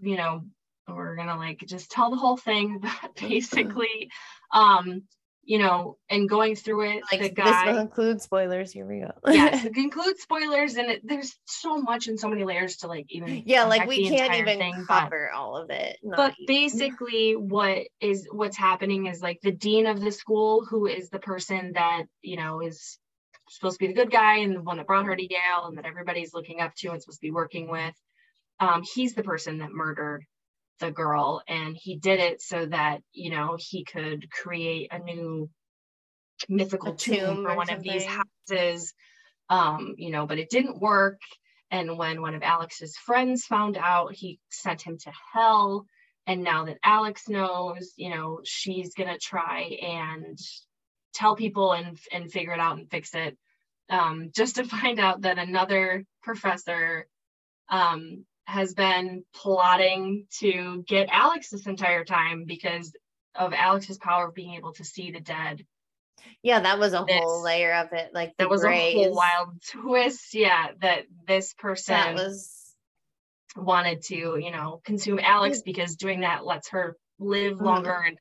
[0.00, 0.42] you know
[0.88, 4.10] we're gonna like just tell the whole thing but basically.
[4.52, 5.02] Um
[5.44, 9.00] you know and going through it like the guy this will include spoilers here we
[9.00, 12.86] go yes it includes spoilers and it, there's so much and so many layers to
[12.86, 17.34] like even yeah like we can't even thing, cover but, all of it but basically
[17.34, 21.72] what is what's happening is like the dean of the school who is the person
[21.74, 22.98] that you know is
[23.48, 25.76] supposed to be the good guy and the one that brought her to Yale and
[25.76, 27.94] that everybody's looking up to and supposed to be working with.
[28.60, 30.24] Um, he's the person that murdered
[30.82, 35.48] the girl and he did it so that you know he could create a new
[36.48, 37.76] mythical tomb, tomb, for one something.
[37.76, 38.92] of these houses
[39.48, 41.20] um you know but it didn't work.
[41.70, 45.86] And when one of alex's friends found out he sent him to hell.
[46.26, 50.38] And now that alex knows you know she's gonna try and
[51.14, 53.38] tell people and and figure it out and fix it.
[53.88, 57.06] Um, just to find out that another professor
[57.68, 62.92] um, has been plotting to get alex this entire time because
[63.34, 65.64] of alex's power of being able to see the dead
[66.42, 69.50] yeah that was a this, whole layer of it like that was a whole wild
[69.70, 72.74] twist yeah that this person that was
[73.56, 77.64] wanted to you know consume alex because doing that lets her live mm-hmm.
[77.64, 78.08] longer mm-hmm.
[78.08, 78.18] and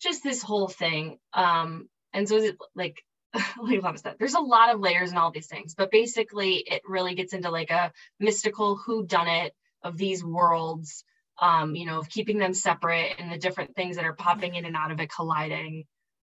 [0.00, 3.02] just this whole thing um and so it like
[3.62, 7.32] like there's a lot of layers and all these things, but basically it really gets
[7.32, 11.04] into like a mystical who done it of these worlds,
[11.40, 14.64] um, you know, of keeping them separate and the different things that are popping in
[14.64, 15.84] and out of it colliding.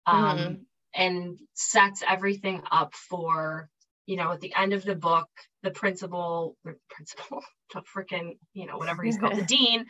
[0.06, 0.54] Um, mm-hmm.
[0.94, 3.70] and sets everything up for,
[4.04, 5.28] you know, at the end of the book,
[5.62, 7.42] the principal, the principal,
[7.74, 9.86] the freaking, you know, whatever he's called, the dean.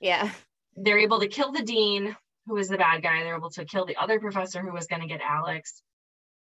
[0.00, 0.30] Yeah.
[0.74, 3.22] They're able to kill the dean who was the bad guy.
[3.22, 5.80] They're able to kill the other professor who was going to get Alex.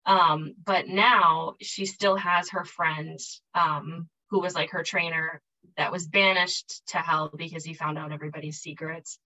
[0.06, 3.20] Um, but now she still has her friend
[3.54, 5.42] um, who was like her trainer
[5.78, 9.20] that was banished to hell because he found out everybody's secrets.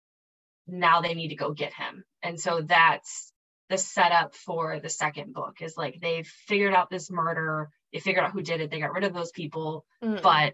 [0.68, 2.04] Now they need to go get him.
[2.24, 3.32] And so that's
[3.70, 8.24] the setup for the second book is like they've figured out this murder, they figured
[8.24, 10.54] out who did it, they got rid of those people, mm but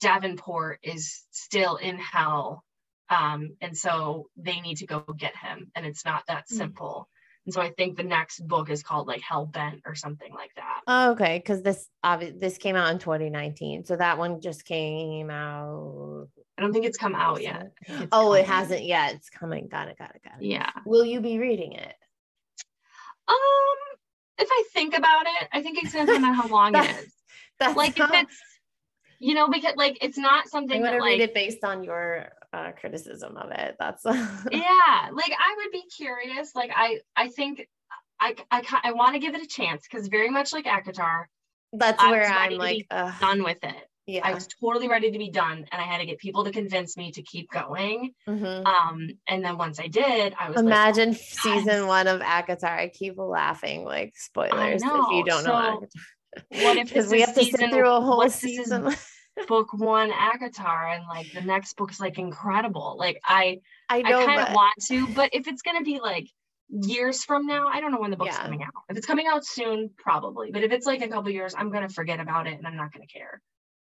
[0.00, 2.64] Davenport is still in hell
[3.10, 5.70] um, and so they need to go get him.
[5.74, 6.56] And it's not that hmm.
[6.56, 7.08] simple.
[7.48, 10.50] And so I think the next book is called like Hell Bent or something like
[10.56, 10.82] that.
[10.86, 15.30] Oh, okay, because this obvi- this came out in 2019, so that one just came
[15.30, 16.28] out.
[16.58, 17.72] I don't think it's come out yet.
[17.80, 19.14] I think it's Oh, it hasn't yet.
[19.14, 19.66] It's coming.
[19.66, 19.96] Got it.
[19.96, 20.22] Got it.
[20.22, 20.46] Got it.
[20.46, 20.68] Yeah.
[20.84, 21.94] Will you be reading it?
[23.28, 23.36] Um,
[24.38, 27.02] if I think about it, I think it's gonna depend on how long it That's-
[27.02, 27.12] is.
[27.58, 28.36] That's Like if it's,
[29.20, 31.82] you know, because like it's not I'm something gonna that read like it based on
[31.82, 33.76] your uh, criticism of it.
[33.78, 35.67] That's yeah like i would be
[35.98, 37.66] curious like i i think
[38.20, 41.24] i i, I want to give it a chance because very much like ACOTAR
[41.72, 42.86] that's I where I'm like,
[43.20, 46.06] done with it Yeah, i was totally ready to be done and i had to
[46.06, 48.66] get people to convince me to keep going Mhm.
[48.66, 52.64] um and then once i did i was like, Imagine season one of ACOTAR.
[52.84, 56.62] I keep laughing like spoilers if you don't know so ACOTAR.
[56.64, 58.94] what if this we have to sit through a whole what's this is season.
[59.46, 64.12] book one ACOTAR and like the next book is like incredible like i I i
[64.12, 66.28] kind but of want to but if it's going to be like
[66.70, 68.42] years from now i don't know when the book's Yeah.
[68.42, 71.54] coming out if it's coming out soon probably but if it's like a couple years
[71.56, 73.40] i'm going to forget about it and i'm not going to care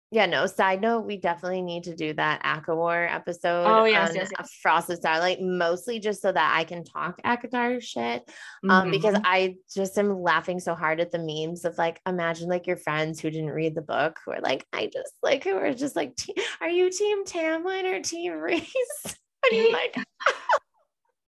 [0.10, 0.48] yeah, no.
[0.48, 3.66] Side note: We definitely need to do that ACOTAR episode.
[3.68, 4.50] Oh, yes, yes, yes.
[4.62, 8.24] Frosted Starlight, mostly just so that I can talk ACOTAR shit.
[8.70, 9.22] um because Mhm.
[9.26, 13.20] i just am laughing so hard at the memes of like imagine like your friends
[13.20, 16.14] who didn't read the book who are like i just like who are just like
[16.62, 18.64] are you team tamlin or team Rhys
[19.44, 19.96] and you're like?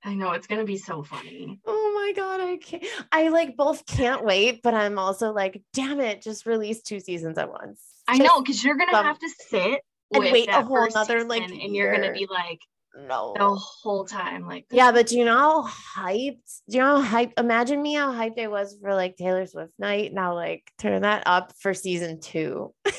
[0.04, 1.61] I know it's going to be so funny.
[1.66, 6.00] Oh my god i can't i like both can't wait but i'm also like damn
[6.00, 7.82] it just release two seasons at once.
[8.06, 9.80] I Just- know because you're going to some- have to sit
[10.14, 12.61] and wait a whole other like, and you're going to be like
[12.96, 13.34] no.
[13.37, 15.68] the whole time like yeah but do you know how
[16.04, 19.44] hyped do you know how hyped imagine me how hyped i was for like taylor
[19.46, 22.72] swift night now like turn that up for season two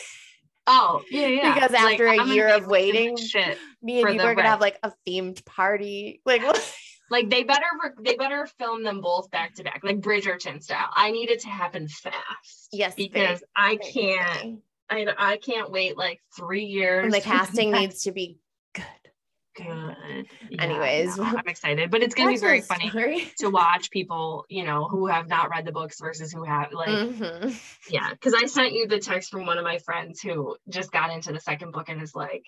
[0.69, 3.15] oh yeah yeah Because Like, after a I'm year of waiting,
[3.81, 6.21] me and you are gonna have like a themed party.
[6.25, 6.41] Like
[7.11, 7.65] Like they better
[8.01, 10.89] they better film them both back to back, like Bridgerton style.
[10.93, 12.69] I need it to happen fast.
[12.71, 14.59] Yes, very- because I can't.
[14.91, 17.03] I, I can't wait like three years.
[17.05, 18.39] and the casting needs to be
[18.73, 18.85] good.
[19.59, 19.93] Yeah,
[20.63, 21.17] Anyways.
[21.17, 23.31] no, I'm excited, but it's gonna That's be very funny story.
[23.39, 26.89] to watch people, you know, who have not read the books versus who have like
[26.89, 27.61] Mhm.
[27.89, 28.09] yeah.
[28.11, 31.31] Because I sent you the text from one of my friends who just got into
[31.33, 32.43] the second book and is like.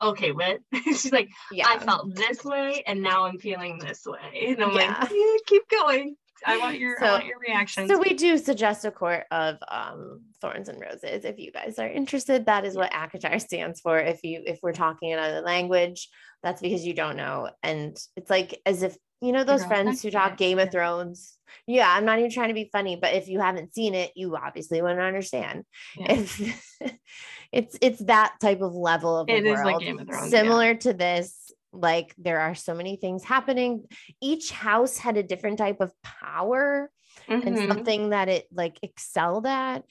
[0.00, 0.58] Okay, what?
[0.84, 1.68] She's like, Yeah.
[1.68, 4.46] I felt this way and now I'm feeling this way.
[4.48, 4.98] And I'm Yeah.
[5.00, 6.16] like, "Yeah, keep going.
[6.46, 7.90] I want your I So- want your reactions.
[7.90, 11.88] So we do suggest a court of um, thorns and roses if you guys are
[11.88, 12.46] interested.
[12.46, 13.98] That is what ACOTAR stands for.
[13.98, 16.08] If you if we're talking another language,
[16.42, 17.50] that's because you don't know.
[17.62, 20.72] And it's like as if you know those friends who talk Game of.
[20.72, 21.38] Thrones.
[21.66, 24.34] Yeah, I'm not even trying to be funny, but if you haven't seen it, you
[24.36, 25.64] obviously wouldn't understand.
[25.96, 26.12] Yeah.
[26.14, 26.76] If
[27.52, 30.26] it's it's that type of level of a It world, like Thrones, yeah.
[30.28, 31.52] similar to this.
[31.72, 33.84] Like there are so many things happening.
[34.20, 36.90] Each house had a different type of power
[37.30, 37.68] and Mhm.
[37.68, 39.84] something that it like excelled at.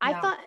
[0.00, 0.38] I thought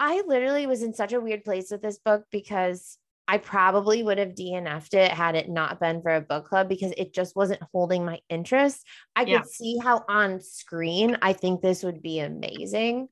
[0.00, 4.18] I literally was in such a weird place with this book because I probably would
[4.18, 7.62] have DNF'd it had it not been for a book club because it just wasn't
[7.72, 8.86] holding my interest.
[9.16, 9.38] I Yeah.
[9.38, 13.08] could see how on screen I think this would be amazing.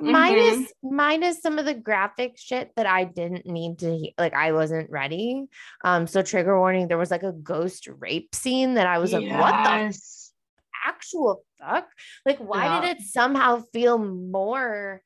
[0.00, 0.12] Mm-hmm.
[0.12, 4.90] Minus minus some of the graphic shit that I didn't need to like I wasn't
[4.90, 5.46] ready.
[5.84, 9.22] Um so trigger warning there was like a ghost rape scene that I was like
[9.30, 9.98] what the
[10.86, 11.88] actual fuck?
[12.24, 12.80] Like, why Yeah.
[12.80, 15.00] did it somehow feel more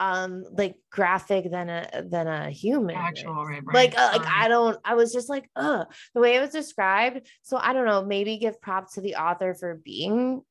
[0.00, 2.96] um like graphic than a than a human?
[2.96, 3.66] Actual rape?
[3.66, 4.26] rape, Like, uh, like.
[4.26, 4.78] I don't.
[4.84, 7.26] I was just like, uh, the way it was described.
[7.42, 8.04] So I don't know.
[8.04, 10.42] Maybe give props to the author for being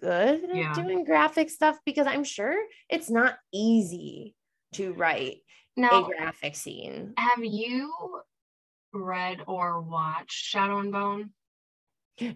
[0.00, 2.56] good at doing graphic stuff because I'm sure
[2.88, 4.34] it's not easy
[4.74, 5.38] to write
[5.76, 7.14] a Now, graphic scene.
[7.16, 7.92] have you
[8.92, 11.30] read or watched Shadow and Bone?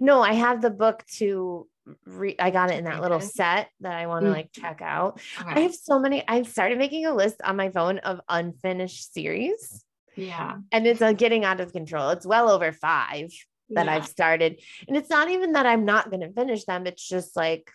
[0.00, 1.66] No, I have the book to
[2.06, 2.36] read.
[2.38, 5.20] I got it in that little set that I want to like check out.
[5.44, 6.22] I have so many.
[6.28, 9.84] I've started making a list on my phone of unfinished series,
[10.16, 10.58] Yeah.
[10.70, 12.10] and it's uh, getting out of control.
[12.10, 13.30] It's well over five
[13.70, 13.92] that yeah.
[13.94, 16.86] I've started, and it's not even that I'm not going to finish them.
[16.86, 17.70] It's just like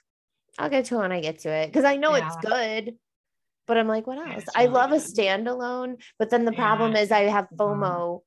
[0.60, 2.96] I'll get to it when I get to it because I know it's good.
[3.68, 4.46] But I'm like, what else?
[4.56, 7.58] I really love a standalone, but then the problem is I have Mhm.
[7.58, 8.22] FOMO,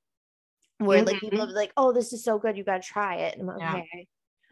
[0.79, 1.49] where like people Mhm.
[1.49, 3.61] are like, "Oh, this is so good, you got to try it," and I'm like,
[3.61, 3.77] Yeah.
[3.77, 4.07] okay.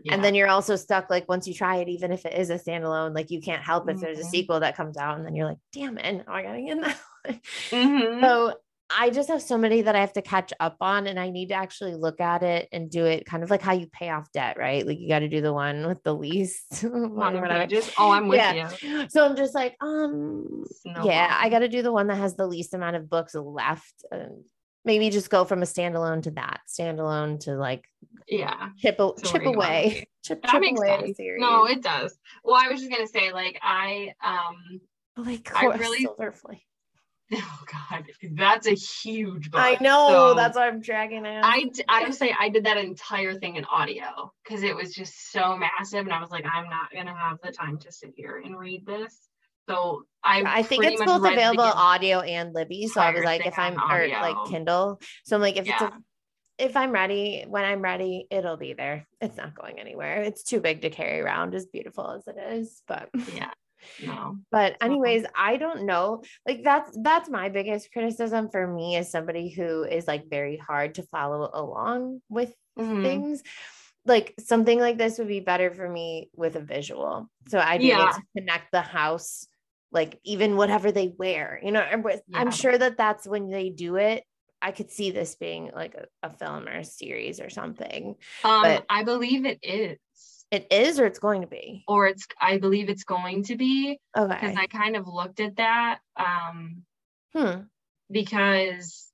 [0.04, 0.14] Yeah.
[0.14, 2.54] And then you're also stuck like once you try it, even if it is a
[2.54, 4.26] standalone, like you can't help if there's a Mhm.
[4.26, 6.98] sequel that comes out, and then you're like, damn it, now I gotta get that.
[7.24, 7.40] one."
[7.72, 8.20] Mhm.
[8.24, 8.54] So
[8.90, 11.48] I just have so many that I have to catch up on, and I need
[11.48, 14.32] to actually look at it and do it kind of like how you pay off
[14.32, 14.86] debt, right?
[14.86, 16.84] Like you got to do the one with the least.
[16.84, 17.48] on the whatever.
[17.48, 17.90] pages.
[17.98, 18.70] Oh, I'm with Yeah.
[18.80, 19.08] you.
[19.10, 22.46] So I'm just like, um, yeah, I got to do the one that has the
[22.46, 24.04] least amount of books left.
[24.10, 24.44] And
[24.84, 27.84] maybe just go from a standalone to that standalone to like
[28.26, 31.66] yeah chip a, chip where you wanna away chip, that chip makes away sense no
[31.66, 34.80] it does well i was just gonna say like i um
[35.16, 36.06] like I really-.
[37.34, 41.40] oh god that's a huge book I know So- that's why I'm dragging it.
[41.44, 45.30] I I would say I did that entire thing in audio because it was just
[45.30, 48.40] so massive, and I was like, I'm not gonna have the time to sit here
[48.42, 49.28] and read this.
[49.68, 52.86] So I I think it's both available audio and Libby.
[52.86, 54.50] So I was like, if I'm or like.
[54.50, 55.00] Kindle.
[55.24, 55.92] So I'm like, if it's a,
[56.58, 59.06] if I'm ready, when I'm ready, it'll be there.
[59.20, 60.22] It's not going anywhere.
[60.22, 62.82] It's too big to carry around, as beautiful as it is.
[62.88, 63.50] But yeah,
[64.04, 66.22] no, but anyways, I don't know.
[66.46, 70.94] Like that's that's my biggest criticism for me as somebody who is like very hard
[70.96, 73.02] to follow along with Mhm.
[73.02, 73.42] things.
[74.04, 77.28] Like something like this would be better for me with a visual.
[77.48, 79.46] So i'd be able to connect the house
[79.90, 83.96] like even whatever they wear you know with- i'm sure that that's when they do
[83.96, 84.22] it
[84.60, 88.16] i could see this being like a, a film or a series or something.
[88.44, 89.98] Um, but- I believe it is,
[90.50, 93.98] it is or it's going to be or it's I believe it's going to be
[94.16, 94.34] Okay.
[94.40, 96.84] because I kind of looked at that um
[97.34, 97.60] hmm
[98.10, 99.12] because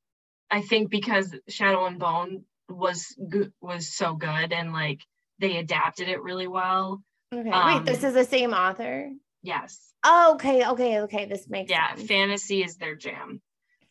[0.51, 5.01] I think because Shadow and Bone was good was so good and like
[5.41, 7.03] they adapted it really well.
[7.33, 9.11] okay Um, wait this is the same author
[9.43, 9.93] Yes.
[10.05, 13.43] oh okay okay okay this makes yeah sense fantasy is their jam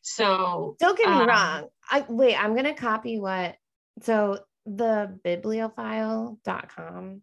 [0.01, 1.67] so Don't get me Um, wrong.
[1.89, 3.55] I wait, I'm gonna copy what
[4.01, 7.21] so the bibliophile.com.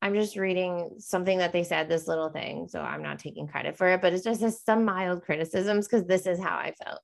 [0.00, 2.68] I'm just reading something that they said, this little thing.
[2.68, 6.26] So I'm not taking credit for it, but it's just some mild criticisms because this
[6.26, 7.00] is how I felt.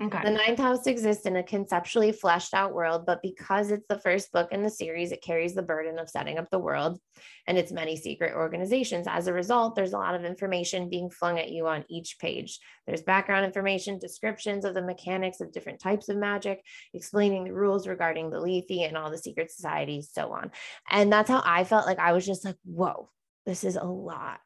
[0.00, 4.00] Okay The ninth house exists in a conceptually fleshed out world, but because it's the
[4.00, 7.00] first book in the series, it carries the burden of setting up the world
[7.46, 9.06] and its many secret organizations.
[9.08, 12.58] As a result, there's a lot of information being flung at you on each page.
[12.86, 17.88] There's background information, descriptions of the mechanics of different types of magic, explaining the rules
[17.88, 20.50] regarding the Lethe and all the secret societies, so on.
[20.90, 23.10] And that's how I felt like I was just like, whoa,
[23.46, 24.40] this is a lot.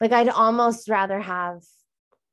[0.00, 1.60] Like I'd almost rather have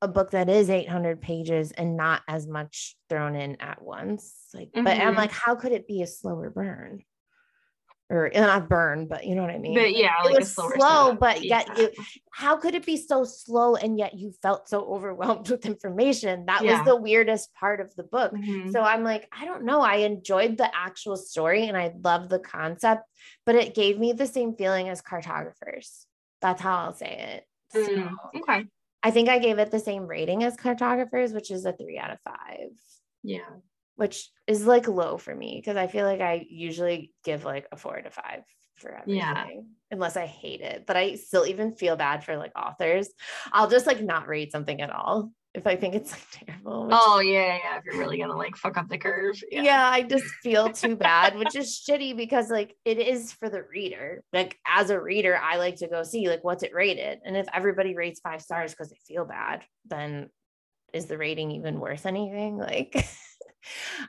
[0.01, 4.47] a book that is 800 pages and not as much thrown in at once.
[4.53, 5.17] Like, but I'm Mhm.
[5.17, 7.03] like, how could it be a slower burn?
[8.09, 9.73] Or uh, not burn, but you know what I mean?
[9.73, 11.19] but yeah it like a was slower slow, setup.
[11.19, 11.89] but yet Yeah.
[11.97, 16.45] you, how could it be so slow and yet you felt so overwhelmed with information?
[16.45, 16.77] That Yeah.
[16.77, 18.31] was the weirdest part of the book.
[18.33, 18.71] Mhm.
[18.71, 19.81] So I'm like, I don't know.
[19.81, 23.03] I enjoyed the actual story and I love the concept,
[23.45, 26.05] but it gave me the same feeling as cartographers.
[26.39, 27.47] That's how I'll say it.
[27.71, 28.67] So Mm, okay
[29.07, 32.11] I think I gave it the same rating as cartographers, which is a three out
[32.11, 32.71] of five,
[33.23, 33.49] yeah
[33.95, 37.77] which is like low for me because I feel like I usually give like a
[37.77, 38.43] four to five
[38.75, 39.45] for everything, Yeah.
[39.91, 40.83] unless I hate it.
[40.85, 43.07] But I still even feel bad for like authors.
[43.51, 46.85] I'll just like not rate something at all if I think it's like terrible.
[46.85, 49.89] which- oh yeah yeah if you're really gonna like fuck up the curve yeah.
[49.91, 54.23] I just feel too bad, which is shitty because like it is for the reader.
[54.31, 57.19] Like as a reader, I like to go see like what's it rated.
[57.25, 60.29] And if everybody rates five stars because they feel bad, then
[60.93, 62.57] is the rating even worth anything?
[62.67, 63.05] Like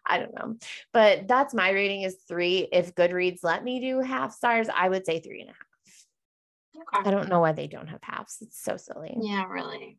[0.07, 0.57] I don't know.
[0.93, 2.69] But that's my rating is three.
[2.71, 7.07] If Goodreads let me do half stars, I would say three and a half.
[7.07, 8.39] I don't know why they don't have halves.
[8.41, 9.17] It's so silly.
[9.21, 9.99] yeah really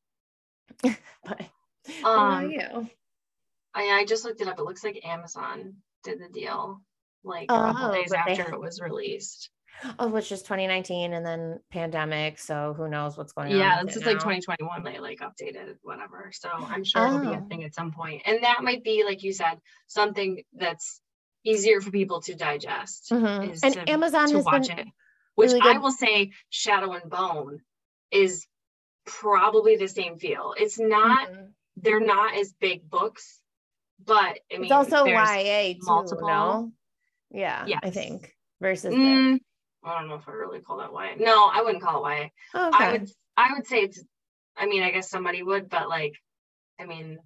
[1.25, 1.41] But
[2.05, 2.89] um you?
[3.73, 6.81] I, I just looked it up it looks like amazon did the deal
[7.23, 9.49] like a couple Oh, days after it was released
[9.97, 12.37] Oh, which is 2019 and then pandemic.
[12.39, 13.57] So who knows what's going on?
[13.57, 17.39] yeah this is like 2021 they like updated whatever so i'm sure it'll be a
[17.39, 17.47] Oh.
[17.47, 18.21] thing at some point.
[18.25, 21.01] and that might be like you said something that's
[21.45, 23.53] easier for people to digest Mhm.
[23.53, 24.87] is And to, Amazon to has watch been it
[25.35, 27.61] which really i will say shadow and bone
[28.11, 28.45] is
[29.09, 31.51] probably the same feel it's not Mhm.
[31.77, 33.41] they're not as big books
[34.05, 36.71] but i mean It's also YA too, multiple- no?
[37.31, 38.93] Yeah, I think versus.
[38.93, 39.39] Mm,
[39.83, 41.15] I don't know if I really call that YA.
[41.23, 42.29] No, I wouldn't call it YA.
[42.55, 42.77] Oh, okay.
[42.85, 44.03] I would I would say it's
[44.57, 46.13] I mean, I guess somebody would, but like
[46.79, 47.19] I mean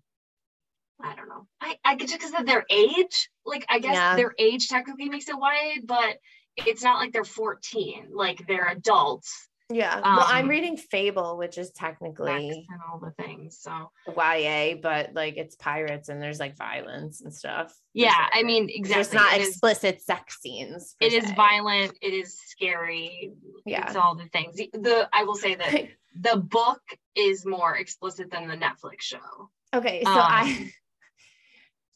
[1.02, 1.48] I don't know.
[1.62, 3.30] I, I get just because of their age.
[3.46, 4.16] Like I guess Yeah.
[4.18, 6.18] their age technically makes it YA, but
[6.58, 8.10] it's not like they're 14.
[8.14, 9.48] Like they're adults.
[9.70, 10.00] Yeah.
[10.02, 13.60] well, I'm um, reading Fable, which is technically and all the things.
[13.62, 17.74] So YA, but like it's pirates and there's like violence and stuff.
[17.94, 19.00] yeah, I mean It's exactly.
[19.02, 20.96] just not it is, explicit sex scenes.
[21.00, 21.36] it is se.
[21.36, 23.32] violent, it is scary.
[23.66, 23.88] Yeah.
[23.88, 24.56] It's all the things.
[24.56, 25.88] The, the I will say that
[26.20, 26.82] the book
[27.16, 29.50] is more explicit than the Netflix show.
[29.74, 30.72] Okay, so Um, I.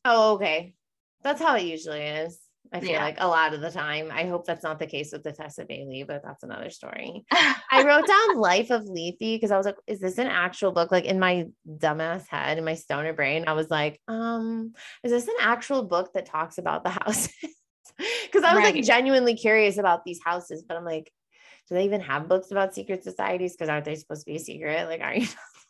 [0.09, 0.74] Oh, okay.
[1.22, 2.39] That's how it usually is.
[2.74, 3.03] I feel Yeah.
[3.03, 4.09] like a lot of the time.
[4.11, 7.26] I hope that's not the case with the Tessa Bailey, but that's another story.
[7.72, 10.91] I wrote down Life of Lethe because I was like, is this an actual book?
[10.91, 15.28] Like in my dumbass head, in my stoner brain, I was like, um, is this
[15.28, 17.32] an actual book that talks about the houses?
[18.26, 21.11] Because I was like genuinely curious about these houses, but I'm like,
[21.68, 23.53] do they even have books about secret societies?
[23.53, 24.88] Because aren't they supposed to be a secret?
[24.88, 25.28] Like, are you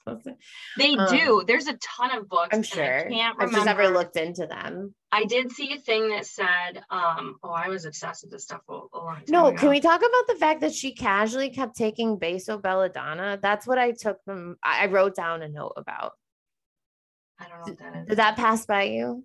[0.08, 0.36] supposed to?
[0.78, 1.44] they Um, do.
[1.46, 2.50] There's a ton of books.
[2.56, 3.00] I'm sure.
[3.08, 4.94] I can't I've just never looked into them.
[5.12, 8.62] I did see a thing that said, um, oh, I was obsessed with this stuff
[8.70, 9.58] a, a long time No, ago.
[9.58, 13.40] can we talk about the fact that she casually kept taking Beso Belladonna?
[13.42, 16.14] That's what I took from, I wrote down a note about.
[17.40, 18.08] I don't know what that is.
[18.10, 19.24] Did that pass by you?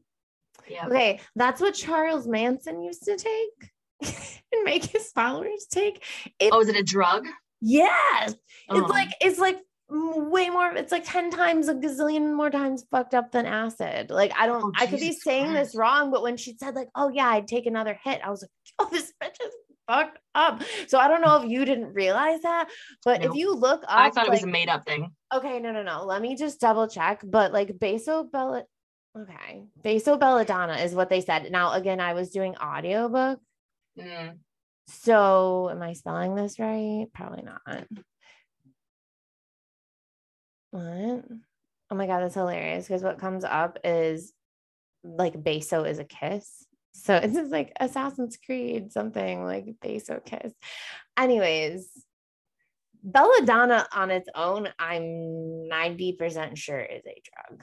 [0.69, 0.87] Yeah.
[0.87, 3.71] Okay, that's what Charles Manson used to take
[4.53, 6.05] and make his followers take.
[6.39, 7.27] It, Oh, is it a drug?
[7.61, 8.35] yes,
[8.69, 8.79] Oh.
[8.81, 9.59] it's like it's like
[9.93, 10.75] way more.
[10.75, 14.11] It's like ten times a gazillion more times fucked up than acid.
[14.11, 14.63] Like I don't.
[14.63, 17.49] Oh, I could be saying this wrong, but when she said like, "Oh yeah, I'd
[17.49, 19.53] take another hit," I was like, "Oh, this bitch is
[19.87, 22.69] fucked up." So I don't know if you didn't realize that,
[23.05, 25.11] but if you look up, I thought it was a made up thing.
[25.35, 26.05] Okay, no, no, no.
[26.05, 27.23] Let me just double check.
[27.25, 28.65] But like Beso Bella,
[29.19, 31.51] okay, Beso Belladonna is what they said.
[31.51, 33.41] Now, again, I was doing audiobook.
[33.99, 34.39] Mm.
[34.89, 37.07] So am I spelling this right?
[37.15, 37.87] Probably not.
[40.73, 41.25] What?
[41.91, 42.89] Oh my god, that's hilarious.
[42.89, 44.33] Because what comes up is
[45.05, 46.67] like Beso is a kiss.
[46.95, 50.53] So it's just like Assassin's Creed, something like Beso kiss.
[51.17, 51.91] Anyways,
[53.05, 55.03] Belladonna on its own, I'm
[55.71, 57.63] 90% sure is a drug.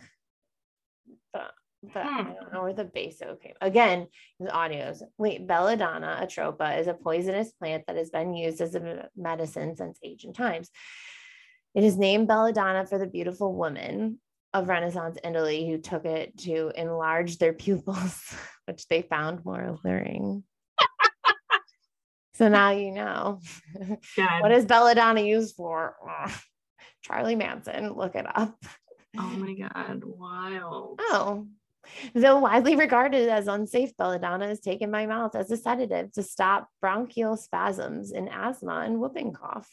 [1.33, 1.51] But
[1.81, 2.33] but I Hmm.
[2.33, 3.53] don't know where the Beso came.
[3.61, 4.07] Again,
[4.39, 5.01] the audios.
[5.17, 9.97] Wait, Belladonna atropa is a poisonous plant that has been used as a medicine since
[10.03, 10.69] ancient times.
[11.79, 14.19] It is named Belladonna for the beautiful woman
[14.53, 18.21] of Renaissance Italy who took it to enlarge their pupils,
[18.65, 20.43] which they found more alluring.
[22.33, 23.39] so now you know.
[24.17, 24.41] God.
[24.41, 25.95] what is Belladonna used for?
[27.01, 28.61] Charlie Manson, look it up.
[29.17, 30.03] oh my God.
[30.03, 30.99] Wild.
[31.01, 31.47] Oh,
[32.13, 36.67] though widely regarded as unsafe, belladonna is taken by mouth as a sedative to stop
[36.81, 39.69] bronchial spasms in asthma and whooping cough.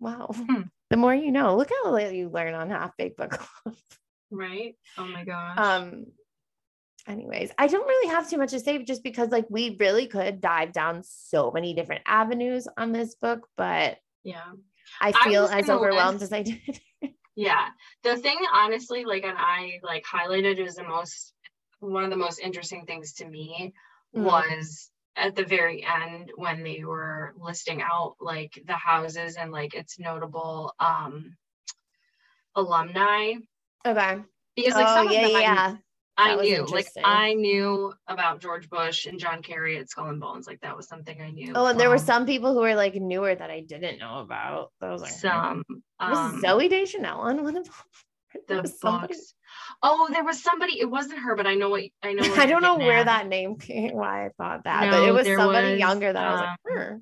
[0.00, 0.30] Wow.
[0.34, 0.62] Hmm.
[0.94, 3.74] The more you know, look how little you learn on Half Baked Book Club.
[4.30, 4.76] Right?
[4.96, 5.58] Oh my gosh.
[5.58, 6.06] um,
[7.08, 10.40] anyways, I don't really have too much to say just because like we really could
[10.40, 14.52] dive down so many different avenues on this book, but yeah.
[15.00, 16.80] I I feel was as overwhelmed list- as I did.
[17.34, 17.66] Yeah.
[18.04, 21.34] The thing honestly, like and I like highlighted is the most
[21.80, 23.72] one of the most interesting things to me
[24.16, 24.22] Mhm.
[24.22, 29.74] was at the very end when they were listing out like the houses and like
[29.74, 31.36] its notable um
[32.56, 33.34] alumni
[33.86, 34.18] okay.
[34.56, 35.76] because like oh, some yeah, of them I- yeah.
[36.16, 36.86] I, was knew like.
[37.02, 40.86] I knew about George Bush and John Kerry at Skull and Bones like that was
[40.86, 43.62] something I knew Oh, and there were some people who were like newer that I
[43.62, 44.70] didn't know about.
[44.80, 47.74] That was like, some was um Zooey Deschanel on one of them?
[48.48, 49.34] The was somebody- books
[49.82, 52.46] oh there was somebody it wasn't her but I know what I know what I
[52.46, 53.06] don't know where at.
[53.06, 56.30] that name came, why I thought that, but it was somebody was, younger that I
[56.30, 56.96] was like, um, "Hmm."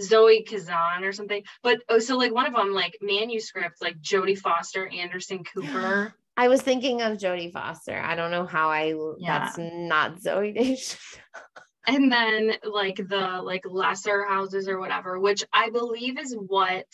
[0.00, 1.42] Zoe Kazan or something.
[1.62, 6.14] But oh, so like one of them, like manuscripts, like Jodie Foster, Anderson Cooper.
[6.36, 7.96] I was thinking of Jodie Foster.
[7.96, 8.94] I don't know how I.
[9.18, 9.38] Yeah.
[9.38, 10.98] That's not Zooey Deschanel.
[11.86, 16.86] and then like the like lesser houses or whatever, which I believe is what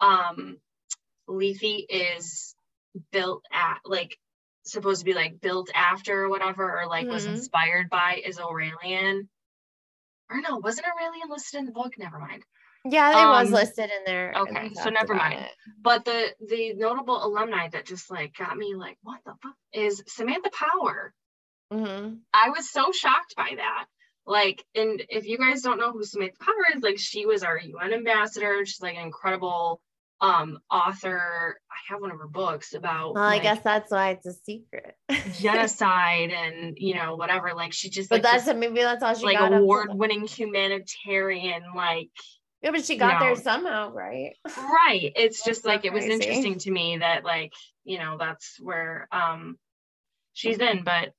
[0.00, 0.58] um
[1.26, 2.53] Lethe is
[3.12, 4.16] built at like
[4.64, 7.30] supposed to be like built after or whatever, or like was Mhm.
[7.30, 9.28] inspired by is Aurelian.
[10.30, 11.98] Or no, wasn't Aurelian listed in the book?
[11.98, 12.44] Never mind.
[12.86, 14.32] Yeah, it was Um, listed in there.
[14.36, 15.40] okay, so never mind.
[15.40, 15.50] it.
[15.80, 20.02] But the the notable alumni that just like got me like, what the fuck is
[20.06, 21.14] Samantha Power.
[21.72, 22.20] Mhm.
[22.32, 23.86] I was so shocked by that.
[24.26, 27.58] Like, and if you guys don't know who Samantha Power is, like she was our
[27.58, 28.64] UN ambassador.
[28.64, 29.80] She's like an incredible
[30.20, 31.58] um author.
[31.70, 34.94] I have one of her books about Well, I guess that's why it's a secret.
[35.40, 37.52] genocide and you know whatever.
[37.54, 39.52] Like she just but like that's this, maybe that's all she like got.
[39.52, 42.10] up award the- winning humanitarian like
[42.62, 44.36] Yeah, but she got there somehow, right?
[44.56, 47.52] right it's just so like it was interesting to me that like
[47.84, 49.58] you know that's where um
[50.32, 51.10] she's in but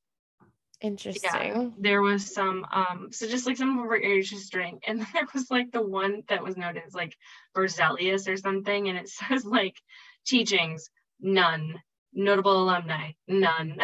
[0.82, 1.30] Interesting.
[1.34, 5.50] Yeah, there was some um so just like some of her interesting and there was
[5.50, 7.16] like the one that was noted as like
[7.56, 9.76] Berzelius or something and it says like
[10.26, 11.82] teachings none
[12.14, 13.78] notable alumni none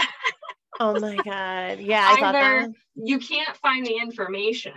[0.80, 1.80] Oh my god.
[1.80, 2.24] Yeah, I.
[2.24, 4.74] Either- you can't find the information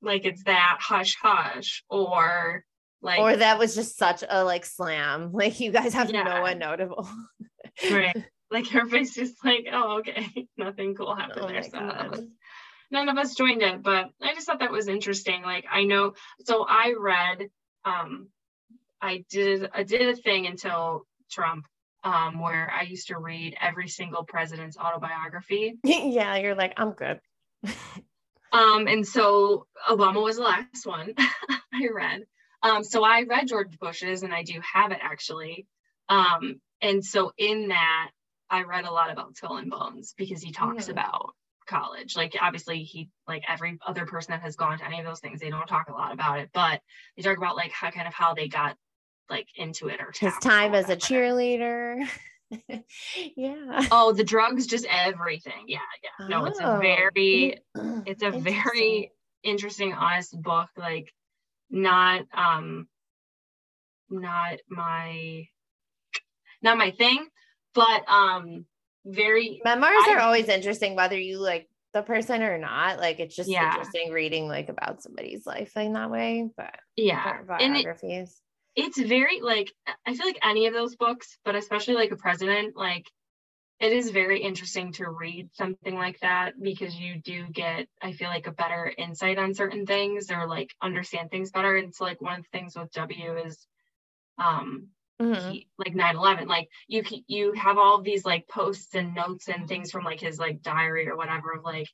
[0.00, 2.64] like it's that hush hush or
[3.02, 5.32] like or that was just such a like slam.
[5.32, 6.22] Like you guys have Yeah.
[6.22, 7.08] no one notable.
[7.90, 12.10] right like everybody's just like oh okay nothing cool happened oh there so that god.
[12.10, 12.24] was
[12.92, 15.42] none of us joined it, but I just thought that was interesting.
[15.42, 16.12] Like I know,
[16.44, 17.48] so I read,
[17.84, 18.28] um,
[19.00, 21.66] I did I did a thing until Trump,
[22.04, 25.78] um, where I used to read every single president's autobiography.
[25.82, 27.18] yeah, you're like, I'm good.
[28.52, 31.14] um, and so Obama was the last one
[31.72, 32.22] I read.
[32.62, 35.66] Um, so I read George Bush's, and I do have it actually.
[36.08, 38.10] Um, and so in that,
[38.52, 40.90] I read a lot about Skull and Bones because he talks mm.
[40.90, 41.34] about
[41.66, 42.14] college.
[42.16, 45.40] Like obviously he like every other person that has gone to any of those things,
[45.40, 46.80] they don't talk a lot about it, but
[47.16, 48.76] they talk about like how kind of how they got
[49.30, 52.06] like into it or his time as a cheerleader.
[53.36, 53.86] yeah.
[53.90, 55.64] Oh, the drugs, just everything.
[55.66, 56.28] Yeah, yeah.
[56.28, 60.68] No, it's a oh, very, it's a very interesting, honest book.
[60.76, 61.12] Like,
[61.70, 62.88] not, um,
[64.10, 65.46] not my,
[66.60, 67.26] not my thing,
[67.74, 68.66] but um,
[69.04, 73.36] very memoirs I, are always interesting whether you like the person or not like it's
[73.36, 73.70] just yeah.
[73.70, 78.40] interesting reading like about somebody's life in that way but yeah biographies
[78.74, 79.70] it, it's very like
[80.06, 83.06] i feel like any of those books but especially like a president like
[83.78, 88.28] it is very interesting to read something like that because you do get i feel
[88.28, 92.22] like a better insight on certain things or like understand things better and so like
[92.22, 93.66] one of the things with w is
[94.42, 94.88] um
[95.22, 95.50] mm-hmm.
[95.50, 99.90] he, like 9-11 like you you have all these like posts and notes and things
[99.90, 101.88] from like his like diary or whatever of like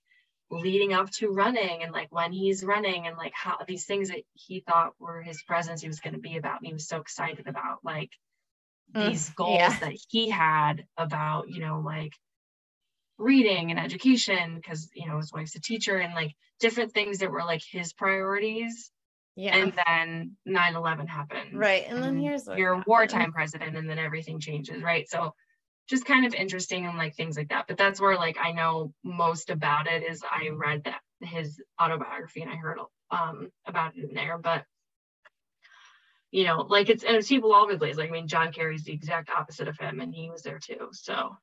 [0.50, 4.22] leading up to running and like when he's running and like how these things that
[4.32, 6.98] he thought were his presence he was going to be about and he was so
[6.98, 8.10] excited about like
[8.94, 9.78] mm, these goals yeah.
[9.80, 12.12] that he had about you know like
[13.18, 17.30] reading and education because you know his wife's a teacher and like different things that
[17.30, 18.90] were like his priorities
[19.38, 19.56] yeah.
[19.56, 21.56] And then 9 11 happened.
[21.56, 21.84] Right.
[21.86, 22.84] And, and then here's your happened.
[22.88, 24.82] wartime president, and then everything changes.
[24.82, 25.08] Right.
[25.08, 25.32] So
[25.88, 27.66] just kind of interesting and like things like that.
[27.68, 32.42] But that's where like I know most about it is I read that his autobiography
[32.42, 32.80] and I heard
[33.12, 34.38] um about it in there.
[34.38, 34.64] But
[36.32, 37.96] you know, like it's and it's people all over the place.
[37.96, 40.88] Like I mean, John Kerry's the exact opposite of him, and he was there too.
[40.90, 41.36] So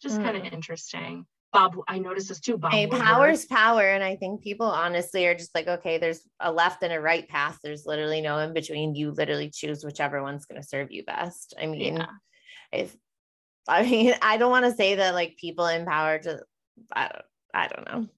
[0.00, 0.22] just mm.
[0.22, 1.26] kind of interesting.
[1.52, 2.58] Bob, I noticed this too.
[2.58, 6.52] Bob, hey, power's power, and I think people honestly are just like, okay, there's a
[6.52, 7.58] left and a right path.
[7.62, 8.94] There's literally no in between.
[8.94, 11.54] You literally choose whichever one's going to serve you best.
[11.60, 12.06] I mean, yeah.
[12.72, 12.96] if
[13.68, 16.40] I mean, I don't want to say that like people in power to,
[16.92, 18.08] I don't, I don't know.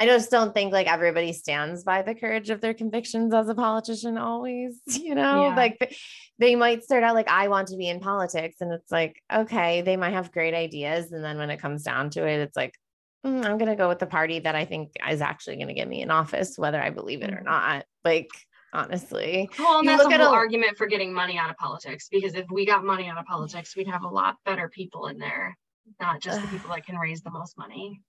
[0.00, 3.54] I just don't think like everybody stands by the courage of their convictions as a
[3.54, 5.54] politician always, you know, yeah.
[5.54, 5.94] like
[6.38, 8.56] they might start out like, I want to be in politics.
[8.62, 11.12] And it's like, okay, they might have great ideas.
[11.12, 12.78] And then when it comes down to it, it's like,
[13.26, 15.74] mm, I'm going to go with the party that I think is actually going to
[15.74, 17.44] get me in office, whether I believe it or mm-hmm.
[17.44, 17.84] not.
[18.02, 18.30] Like,
[18.72, 19.50] honestly.
[19.58, 22.46] Well, and that's a whole a, argument for getting money out of politics because if
[22.50, 25.58] we got money out of politics, we'd have a lot better people in there,
[26.00, 28.00] not just the people that can raise the most money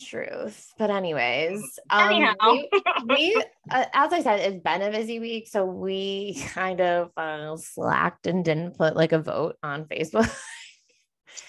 [0.00, 0.72] truth.
[0.78, 2.34] But anyways um Anyhow.
[2.52, 2.70] we,
[3.08, 7.56] we uh, as i said it's been a busy week so we kind of uh,
[7.56, 10.30] slacked and didn't put like a vote on facebook.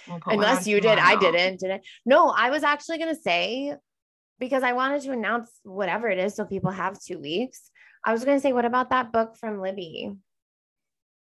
[0.26, 3.76] Unless you did i didn't did it no i was actually going to say
[4.40, 7.72] because i wanted to announce whatever it is so people have two weeks
[8.06, 10.12] i was going to say what about that book from libby?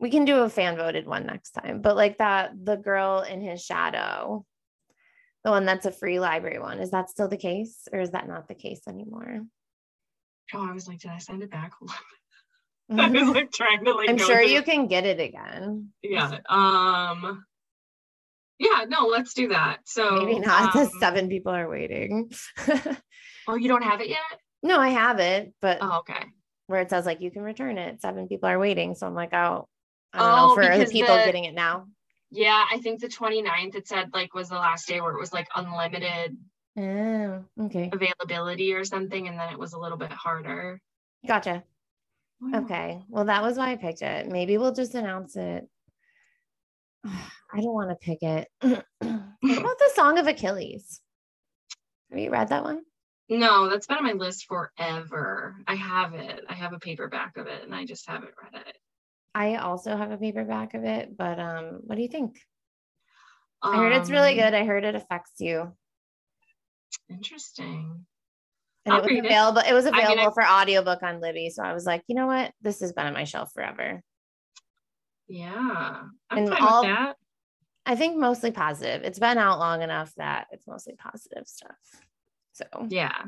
[0.01, 3.41] We can do a fan voted one next time but like that the girl in
[3.41, 4.45] his shadow
[5.45, 6.81] the one that's a free library one.
[6.81, 9.43] Is that still the case or is that not the case anymore?
[10.53, 11.73] Oh, I was like, did I send it back?
[12.91, 15.91] I was like trying to like I'm sure you can get it again.
[16.03, 16.39] Yeah.
[16.49, 17.45] Um
[18.59, 19.81] yeah, no, let's do that.
[19.85, 22.31] So maybe not um, seven people are waiting.
[23.49, 24.19] oh, you don't have it yet?
[24.63, 26.25] No, I have it, but oh, okay.
[26.67, 28.01] Where it says like you can return it.
[28.01, 28.95] Seven people are waiting.
[28.95, 29.69] So I'm like, oh,
[30.13, 31.87] I don't oh, know for the people the, getting it now.
[32.35, 35.33] Yeah, I think the 29th it said like was the last day where it was
[35.33, 36.37] like unlimited
[36.77, 37.91] oh, okay.
[37.93, 39.29] availability or something.
[39.29, 40.81] And then it was a little bit harder.
[41.27, 41.63] Gotcha.
[42.53, 43.01] Okay.
[43.09, 44.27] Well, that was why I picked it.
[44.27, 45.69] Maybe we'll just announce it.
[47.05, 48.49] I don't want to pick it.
[48.61, 51.01] what about the Song of Achilles?
[52.11, 52.81] Have you read that one?
[53.29, 55.55] No, that's been on my list forever.
[55.69, 56.45] I have it.
[56.49, 58.64] I have a paperback of it and I just haven't read it.
[59.35, 62.39] I also have a paperback of it, but um, what do you think?
[63.63, 64.55] Um, I heard it's really um, good.
[64.55, 65.73] I heard it affects you.
[67.11, 68.07] Interesting.
[68.87, 69.59] And I'll it was available.
[69.61, 71.51] It, it was available I mean, I, for audiobook on Libby.
[71.51, 72.53] So I was like, you know what?
[72.61, 74.03] This has been on my shelf forever.
[75.27, 76.03] Yeah.
[76.31, 77.17] I'm and all, that.
[77.87, 79.03] I think mostly positive.
[79.03, 81.77] It's been out long enough that it's mostly positive stuff.
[82.53, 83.25] So yeah.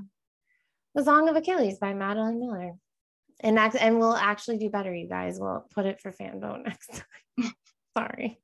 [0.95, 2.75] The Song of Achilles by Madeline Miller
[3.41, 6.61] and next and we'll actually do better you guys we'll put it for fan vote
[6.65, 6.89] next
[7.39, 7.53] time
[7.97, 8.41] sorry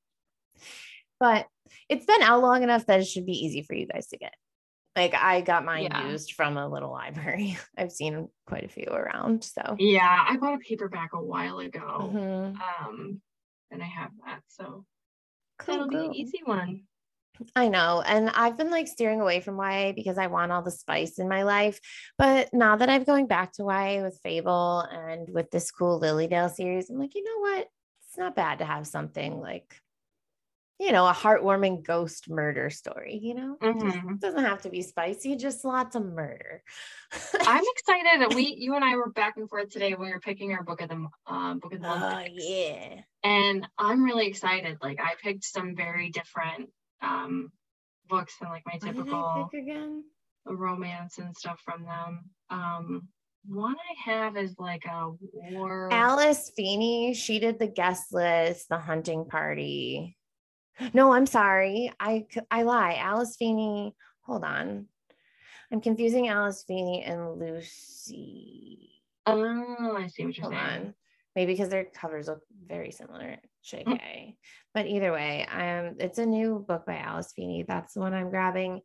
[1.21, 1.47] but
[1.89, 4.35] it's been out long enough that it should be easy for you guys to get
[4.97, 6.11] Like I got mine Yeah.
[6.11, 7.57] used from a little library.
[7.79, 9.43] I've seen quite a few around.
[9.45, 12.11] So Yeah, I bought a paperback a while ago.
[12.13, 12.57] Mhm.
[12.61, 13.23] Um,
[13.71, 14.85] and I have that, so
[15.59, 16.83] Cool, that'll be an easy one.
[17.57, 18.03] I know.
[18.05, 21.29] And I've been like steering away from YA because I want all the spice in
[21.29, 21.81] my life.
[22.19, 26.51] But now that I'm going back to YA with Fable and with this cool Lilydale
[26.51, 27.69] series, I'm like, you know what?
[28.09, 29.75] It's not bad to have something like,
[30.79, 33.57] you know, a heartwarming ghost murder story, you know?
[33.63, 34.15] Mhm.
[34.15, 36.63] It doesn't have to be spicy, just lots of murder.
[37.41, 40.21] I'm excited that we, you and I were back and forth today when we were
[40.21, 43.01] picking our book of the um, book of the month, oh, yeah.
[43.23, 44.79] and I'm really excited.
[44.83, 46.69] Like I picked some very different
[47.03, 47.51] um
[48.09, 50.05] books and like my What did I typical pick again?
[50.47, 52.31] romance and stuff from them.
[52.51, 53.09] Um,
[53.47, 55.89] one I have is like a war.
[55.93, 60.17] Alice Feeney, she did the guest list, the hunting party.
[60.95, 61.93] No, I'm sorry.
[62.01, 62.95] I I lie.
[62.95, 63.95] Alice Feeney.
[64.23, 64.87] Hold on.
[65.71, 68.91] I'm confusing Alice Feeney and Lucy.
[69.27, 70.65] Oh, I see what you're Hold saying.
[70.87, 70.95] on.
[71.35, 73.39] Maybe because their covers look very similar.
[73.65, 74.37] JK.
[74.75, 77.65] But either way, um, it's a new book by Alice Feeney.
[77.67, 78.81] That's the one I'm grabbing.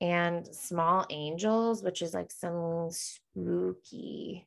[0.00, 4.46] And Small Angels, which is like some spooky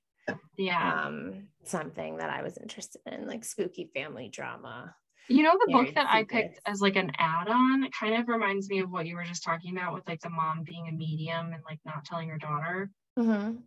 [0.58, 1.04] Yeah.
[1.06, 4.96] um something that I was interested in, like spooky family drama.
[5.30, 8.70] You know the book that I picked as like an add-on it kind of reminds
[8.70, 11.54] me of what you were just talking about with like the mom being a medium
[11.54, 12.90] and like not telling her daughter.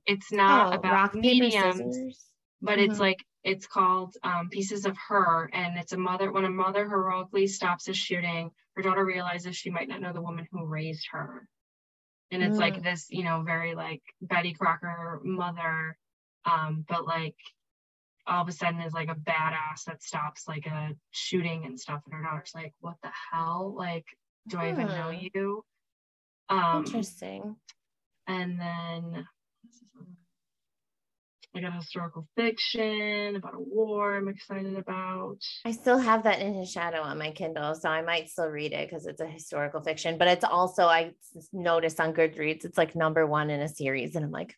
[0.07, 2.25] It's not Oh, about rock mediums, scissors.
[2.63, 3.01] But it's Mhm.
[3.01, 7.47] like it's called um, Pieces of Her, and it's a mother when a mother heroically
[7.47, 11.49] stops a shooting, her daughter realizes she might not know the woman who raised her,
[12.31, 15.99] and it's like this, you know, very like Betty Crocker mother,
[16.45, 17.37] um, but like
[18.27, 22.03] all of a sudden is like a badass that stops like a shooting and stuff,
[22.07, 23.75] and her daughter's like, "What the hell?
[23.77, 24.07] Like,
[24.49, 25.27] do I even know Hmm.
[25.35, 25.65] you?"
[26.49, 27.57] Um, Interesting.
[28.27, 29.36] and then what's this one?
[31.57, 35.39] I got historical fiction about a war I'm excited about.
[35.65, 38.75] I still have that in his shadow on my Kindle, so I might still read
[38.75, 40.19] it because it's a historical fiction.
[40.19, 41.13] But it's also I
[41.55, 44.55] noticed on Goodreads it's like number one in a series, and I'm like,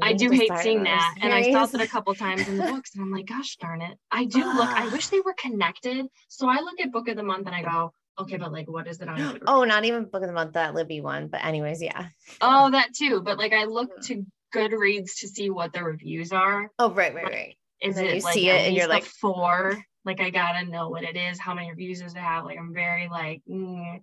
[0.00, 1.16] I do hate seeing that.
[1.20, 3.82] And I stopped it a couple times in the books and I'm like, gosh darn
[3.82, 3.98] it.
[4.10, 6.06] I do look, I wish they were connected.
[6.28, 8.86] So I look at book of the month and I go, okay, but like what
[8.86, 9.42] is it on Goodreads?
[9.46, 12.06] Oh, not even book of the month that Libby one, but anyways, yeah.
[12.40, 13.20] Oh, that too.
[13.20, 14.24] But like I look to
[14.54, 16.70] Goodreads to see what the reviews are.
[16.78, 17.56] Oh, right, right, right.
[17.82, 19.82] Is it you like see it and you're like- four?
[20.04, 22.44] Like I gotta know what it is, how many reviews does it have?
[22.46, 24.00] Like I'm very like, mm.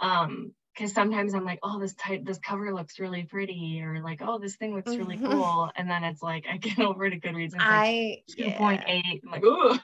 [0.00, 4.20] um, because sometimes I'm like, oh, this type, this cover looks really pretty, or like,
[4.22, 5.28] oh, this thing looks really Mhm.
[5.28, 8.44] cool, and then it's like I get over to Goodreads and it's like I two
[8.44, 8.58] yeah.
[8.58, 9.22] point eight.
[9.24, 9.78] I'm like, oh,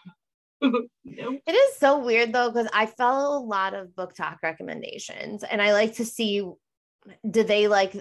[0.62, 1.40] nope.
[1.46, 5.72] It is so weird though, because I follow a lot of BookTok recommendations and I
[5.72, 6.48] like to see
[7.28, 7.94] do they like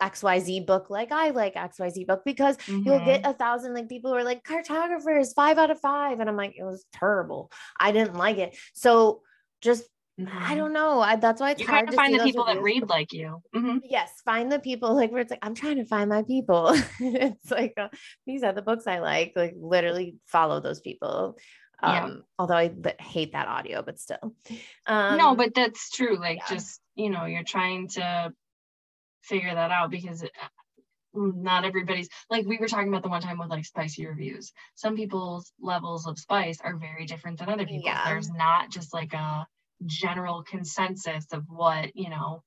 [0.00, 3.30] XYZ book like I like XYZ book because you'll get Mhm.
[3.30, 6.20] a thousand like people who are like cartographers, five out of five.
[6.20, 7.50] And I'm like, it was terrible.
[7.78, 8.56] I didn't like it.
[8.74, 9.22] So
[9.60, 9.88] just
[10.20, 10.56] I Mhm.
[10.56, 11.00] don't know.
[11.00, 13.40] I, that's why it's You hard to find the people that read like you.
[13.54, 13.80] Mhm.
[13.84, 16.70] Yes, find the people like where it's like I'm trying to find my people.
[17.00, 17.88] it's like uh,
[18.26, 19.34] these are the books I like.
[19.36, 21.36] Like literally follow those people.
[21.80, 22.14] Um, Yeah.
[22.38, 24.34] although I hate that audio, but still.
[24.86, 26.16] Um, no, but that's true.
[26.18, 26.56] Like, yeah.
[26.56, 28.32] just you know, you're trying to
[29.28, 30.26] figure that out because uh,
[31.14, 34.52] not everybody's like we were talking about the one time with like spicy reviews.
[34.74, 37.84] Some people's levels of spice are very different than other people's.
[37.86, 38.04] Yeah.
[38.06, 39.46] There's not just like a
[39.86, 42.42] general consensus of what you know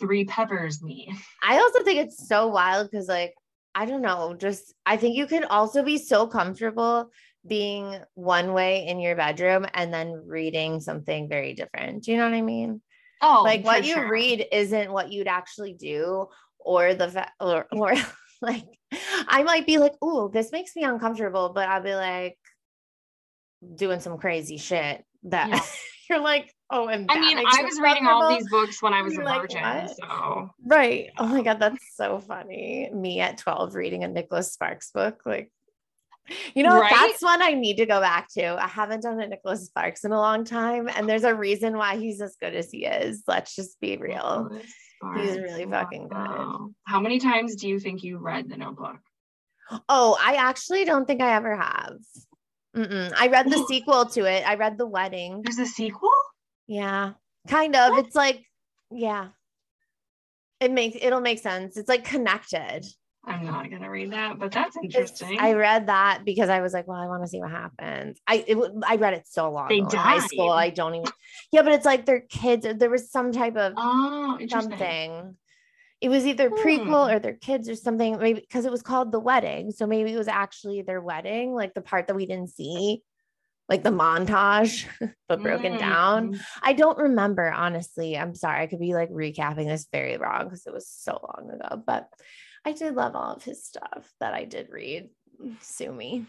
[0.00, 1.16] three peppers mean.
[1.42, 3.34] I also think it's so wild because like
[3.74, 7.10] I don't know, just I think you can also be so comfortable
[7.46, 12.04] being one way in your bedroom and then reading something very different.
[12.04, 12.82] Do you know what I mean?
[13.22, 14.10] Oh, like what for you sure.
[14.10, 16.26] read isn't what you'd actually do
[16.58, 17.94] or the fa- or, or
[18.40, 18.66] like
[19.28, 22.38] i might be like oh this makes me uncomfortable but i'll be like
[23.74, 25.60] doing some crazy shit that Yeah.
[26.08, 29.14] you're like oh and I mean, I was reading all these books when I was
[29.14, 33.74] You're like, virgin, "What?" so right oh my god that's so funny me at 12
[33.74, 35.50] reading a nicholas sparks book like
[36.54, 36.80] you know?
[36.80, 36.90] Right?
[36.90, 40.12] that's one i need to go back to i haven't done a nicholas sparks in
[40.12, 43.54] a long time and there's a reason why he's as good as he is let's
[43.54, 44.50] just be real
[45.16, 46.72] He's really fucking good.
[46.84, 48.98] How many times do you think you read The Notebook?
[49.88, 51.98] Oh, I actually don't think I ever have.
[52.76, 53.12] Mm-mm.
[53.16, 54.42] I read the sequel to it.
[54.46, 55.42] I read The Wedding.
[55.44, 56.10] There's a sequel?
[56.66, 57.12] Yeah,
[57.46, 57.92] kind of.
[57.92, 58.06] What?
[58.06, 58.44] It's like,
[58.90, 59.28] yeah,
[60.60, 61.76] it makes it'll make sense.
[61.76, 62.84] It's like connected.
[63.24, 65.38] I'm not gonna read that, but that's It's- interesting.
[65.38, 68.18] I read that because I was like, well, I want to see what happens.
[68.26, 68.56] I it,
[68.86, 70.50] I read it so long They ago in high school.
[70.50, 71.10] I don't even.
[71.52, 72.66] Yeah, but it's like they're kids.
[72.76, 75.36] There was some type of oh, something.
[76.00, 77.16] It was either prequel Hmm.
[77.16, 78.18] or their kids or something.
[78.18, 81.74] Maybe because it was called the wedding, so maybe it was actually their wedding, like
[81.74, 83.02] the part that we didn't see,
[83.68, 84.86] like the montage,
[85.28, 86.34] but broken down.
[86.34, 86.40] Mm.
[86.62, 88.16] I don't remember honestly.
[88.16, 88.62] I'm sorry.
[88.62, 91.82] I could be like recapping this very wrong because it was so long ago.
[91.84, 92.08] But
[92.68, 95.08] I did love all of his stuff that I did read.
[95.62, 96.26] Sue me.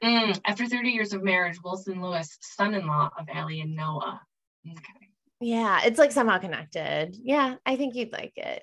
[0.00, 4.20] Mm, After 30 years of marriage, Wilson Lewis, son-in-law of Allie and Noah.
[4.64, 5.08] Okay.
[5.40, 7.16] Yeah, it's like somehow connected.
[7.20, 8.62] Yeah, I think you'd like it.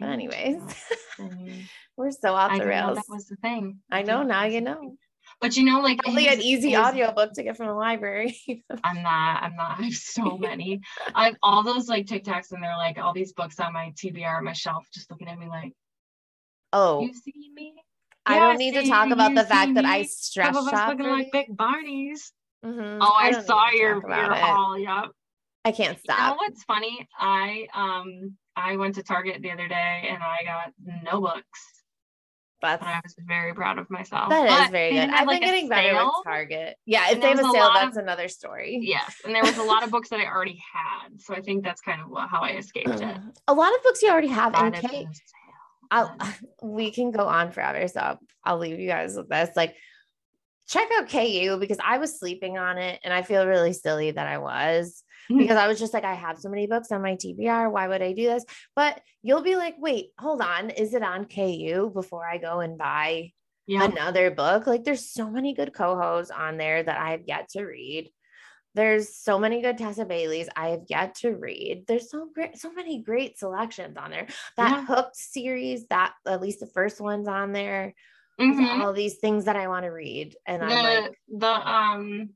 [0.00, 0.60] But anyways,
[1.96, 2.96] we're so off I the rails.
[2.96, 3.78] that was the thing.
[3.88, 4.96] I know now you know.
[5.40, 8.36] But you know, like Only an easy his- audiobook to get from the library.
[8.82, 10.80] I'm not, I'm not, I have so many.
[11.14, 14.42] I have all those like TikToks and they're like all these books on my TBR,
[14.42, 15.72] my shelf, just looking at me like,
[16.76, 17.74] oh, you see me?
[18.24, 20.04] I don't need to talk about the fact that I me?
[20.04, 22.32] stress Some of us looking like big Barneys.
[22.64, 22.98] Mhm.
[23.00, 24.38] Oh, I, don't saw your, your it.
[24.38, 24.78] haul.
[24.78, 25.10] Yep.
[25.64, 26.36] I can't You know stop.
[26.38, 27.08] what's funny?
[27.18, 30.72] I um I went to Target the other day and I got
[31.04, 31.60] no books.
[32.62, 34.30] That's And I was very proud of myself.
[34.30, 35.10] that is But very good.
[35.10, 36.06] I've like, been getting better sale.
[36.16, 36.76] with Target.
[36.86, 38.78] Yeah, if they have a was a sale, that's of- another story.
[38.82, 41.62] Yes, and there was a lot of books that I already had, so I think
[41.64, 43.16] that's kind of how I escaped it.
[43.48, 44.54] a lot of books you already have.
[44.54, 45.45] And Got it Kate, in a sale.
[45.90, 46.16] I'll,
[46.62, 47.86] we can go on forever.
[47.88, 49.50] So I'll, I'll leave you guys with this.
[49.56, 49.74] Like,
[50.68, 54.26] check out KU because I was sleeping on it and I feel really silly that
[54.26, 55.38] I was Mhm.
[55.38, 57.70] because I was just like, I have so many books on my TBR.
[57.70, 58.44] Why would I do this?
[58.76, 60.70] But you'll be like, wait, hold on.
[60.70, 63.32] Is it on KU before I go and buy
[63.66, 64.66] Yeah, another book?
[64.68, 68.10] Like, there's so many good CoHos on there that I have yet to read.
[68.76, 71.86] There's so many good Tessa Baileys I have yet to read.
[71.88, 74.26] There's so great, so many great selections on there.
[74.58, 74.84] That Yeah.
[74.84, 77.94] Hooked series, that at least the first one's on there.
[78.38, 78.80] Mhm.
[78.80, 82.30] All these things that I want to read, and I'm the like, the um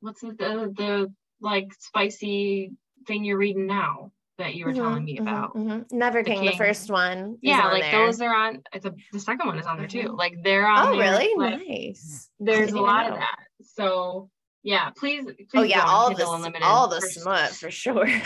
[0.00, 2.72] what's the, the the like spicy
[3.06, 5.54] thing you're reading now that you were telling me mhm, mhm, about?
[5.54, 5.92] mhm.
[5.92, 7.38] Never The King, the first one.
[7.40, 8.06] Yeah, on like there.
[8.06, 8.64] those are on.
[8.72, 10.08] The, the second one is on there too.
[10.08, 10.18] Mhm.
[10.18, 10.88] Like they're on.
[10.88, 11.34] Oh, there, really?
[11.36, 12.30] like, nice.
[12.40, 13.46] There's a lot of that.
[13.62, 14.28] So
[14.64, 15.24] yeah, please.
[15.24, 16.62] please Oh yeah, all the Unlimited.
[16.64, 18.08] all the smut for sure.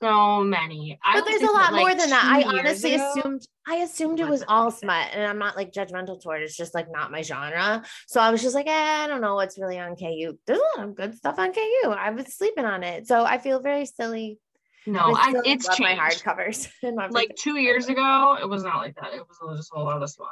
[0.00, 0.98] So many.
[1.04, 2.24] I but there's a lot like more than that.
[2.24, 6.22] I honestly ago- assumed I assumed it was all smut, and I'm not like judgmental
[6.22, 6.44] toward it.
[6.44, 7.82] It's just like not my genre.
[8.06, 10.38] So I was just like, eh, I don't know what's really on KU.
[10.46, 11.90] There's a lot of good stuff on KU.
[11.90, 14.38] I was sleeping on it, so I feel very silly.
[14.86, 16.24] No, but I, it's love my changed.
[16.24, 16.68] hardcovers.
[17.10, 19.14] like two years ago, it was not like that.
[19.14, 20.28] It was just a lot of smut.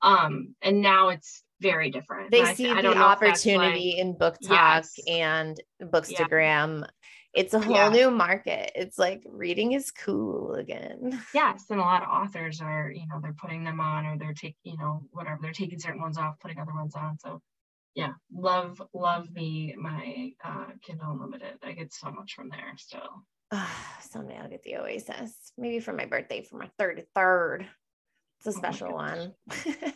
[0.00, 2.30] Um, and now it's very different.
[2.30, 4.94] they And see I the don't know if that's, like- opportunity in BookTok Yes.
[5.08, 6.86] and bookstagram.
[7.34, 7.88] It's a whole Yeah.
[7.90, 8.72] new market.
[8.74, 11.22] It's like reading is cool again.
[11.34, 14.32] yes, and a lot of authors are, you know, they're putting them on or they're
[14.32, 17.18] taking, you know, whatever, they're taking certain ones off, putting other ones on.
[17.18, 17.40] So
[17.94, 21.58] yeah, love, love me my uh Kindle Unlimited.
[21.62, 23.24] I get so much from there still.
[24.00, 25.52] Someday I'll get the Oasis.
[25.58, 27.66] Maybe for my birthday for my 33rd.
[28.38, 29.18] It's a Oh special gosh.
[29.18, 29.34] one.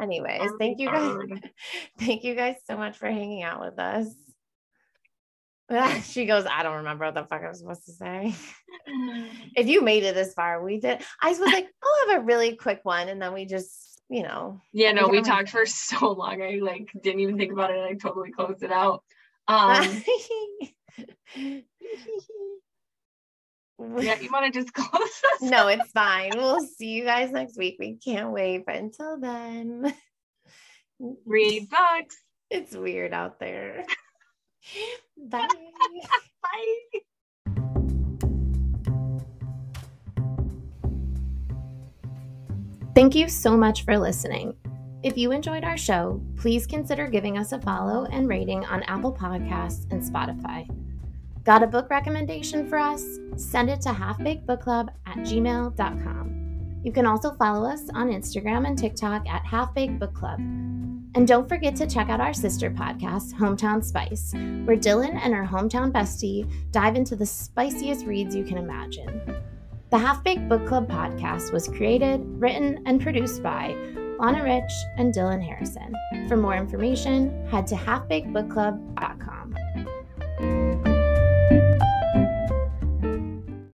[0.00, 1.16] Anyways, thank you guys.
[1.98, 4.06] Thank you guys so much for hanging out with us.
[6.04, 8.34] She goes, I don't remember what the fuck I was supposed to say.
[9.56, 11.02] If you made it this far, we did.
[11.20, 13.08] I was like, I'll have a really quick one.
[13.08, 15.22] And then we just, you know, Yeah, no, we Yeah.
[15.24, 16.40] talked for so long.
[16.42, 17.80] I like didn't even think about it.
[17.82, 19.02] I totally closed it out.
[19.48, 20.02] Um,
[23.78, 25.50] yeah, you want to just close this?
[25.50, 26.32] no, it's fine.
[26.34, 27.76] We'll see you guys next week.
[27.78, 28.64] We can't wait.
[28.66, 29.94] But until then,
[31.26, 32.16] Read books.
[32.50, 33.84] it's weird out there.
[35.28, 35.46] Bye.
[36.42, 37.00] Bye.
[42.94, 44.54] Thank you so much for listening.
[45.02, 49.12] If you enjoyed our show, please consider giving us a follow and rating on Apple
[49.12, 50.66] Podcasts and Spotify.
[51.46, 53.20] Got a book recommendation for us?
[53.36, 56.80] Send it to halfbakedbookclub at gmail.com.
[56.82, 60.40] You can also follow us on Instagram and TikTok at Halfbaked Book Club.
[60.40, 64.32] And don't forget to check out our sister podcast, Hometown Spice,
[64.64, 69.22] where Dylan and her hometown bestie dive into the spiciest reads you can imagine.
[69.90, 73.76] The Half Baked Book Club podcast was created, written, and produced by
[74.18, 75.94] Lana Rich and Dylan Harrison.
[76.26, 79.95] For more information, head to halfbakedbookclub.com.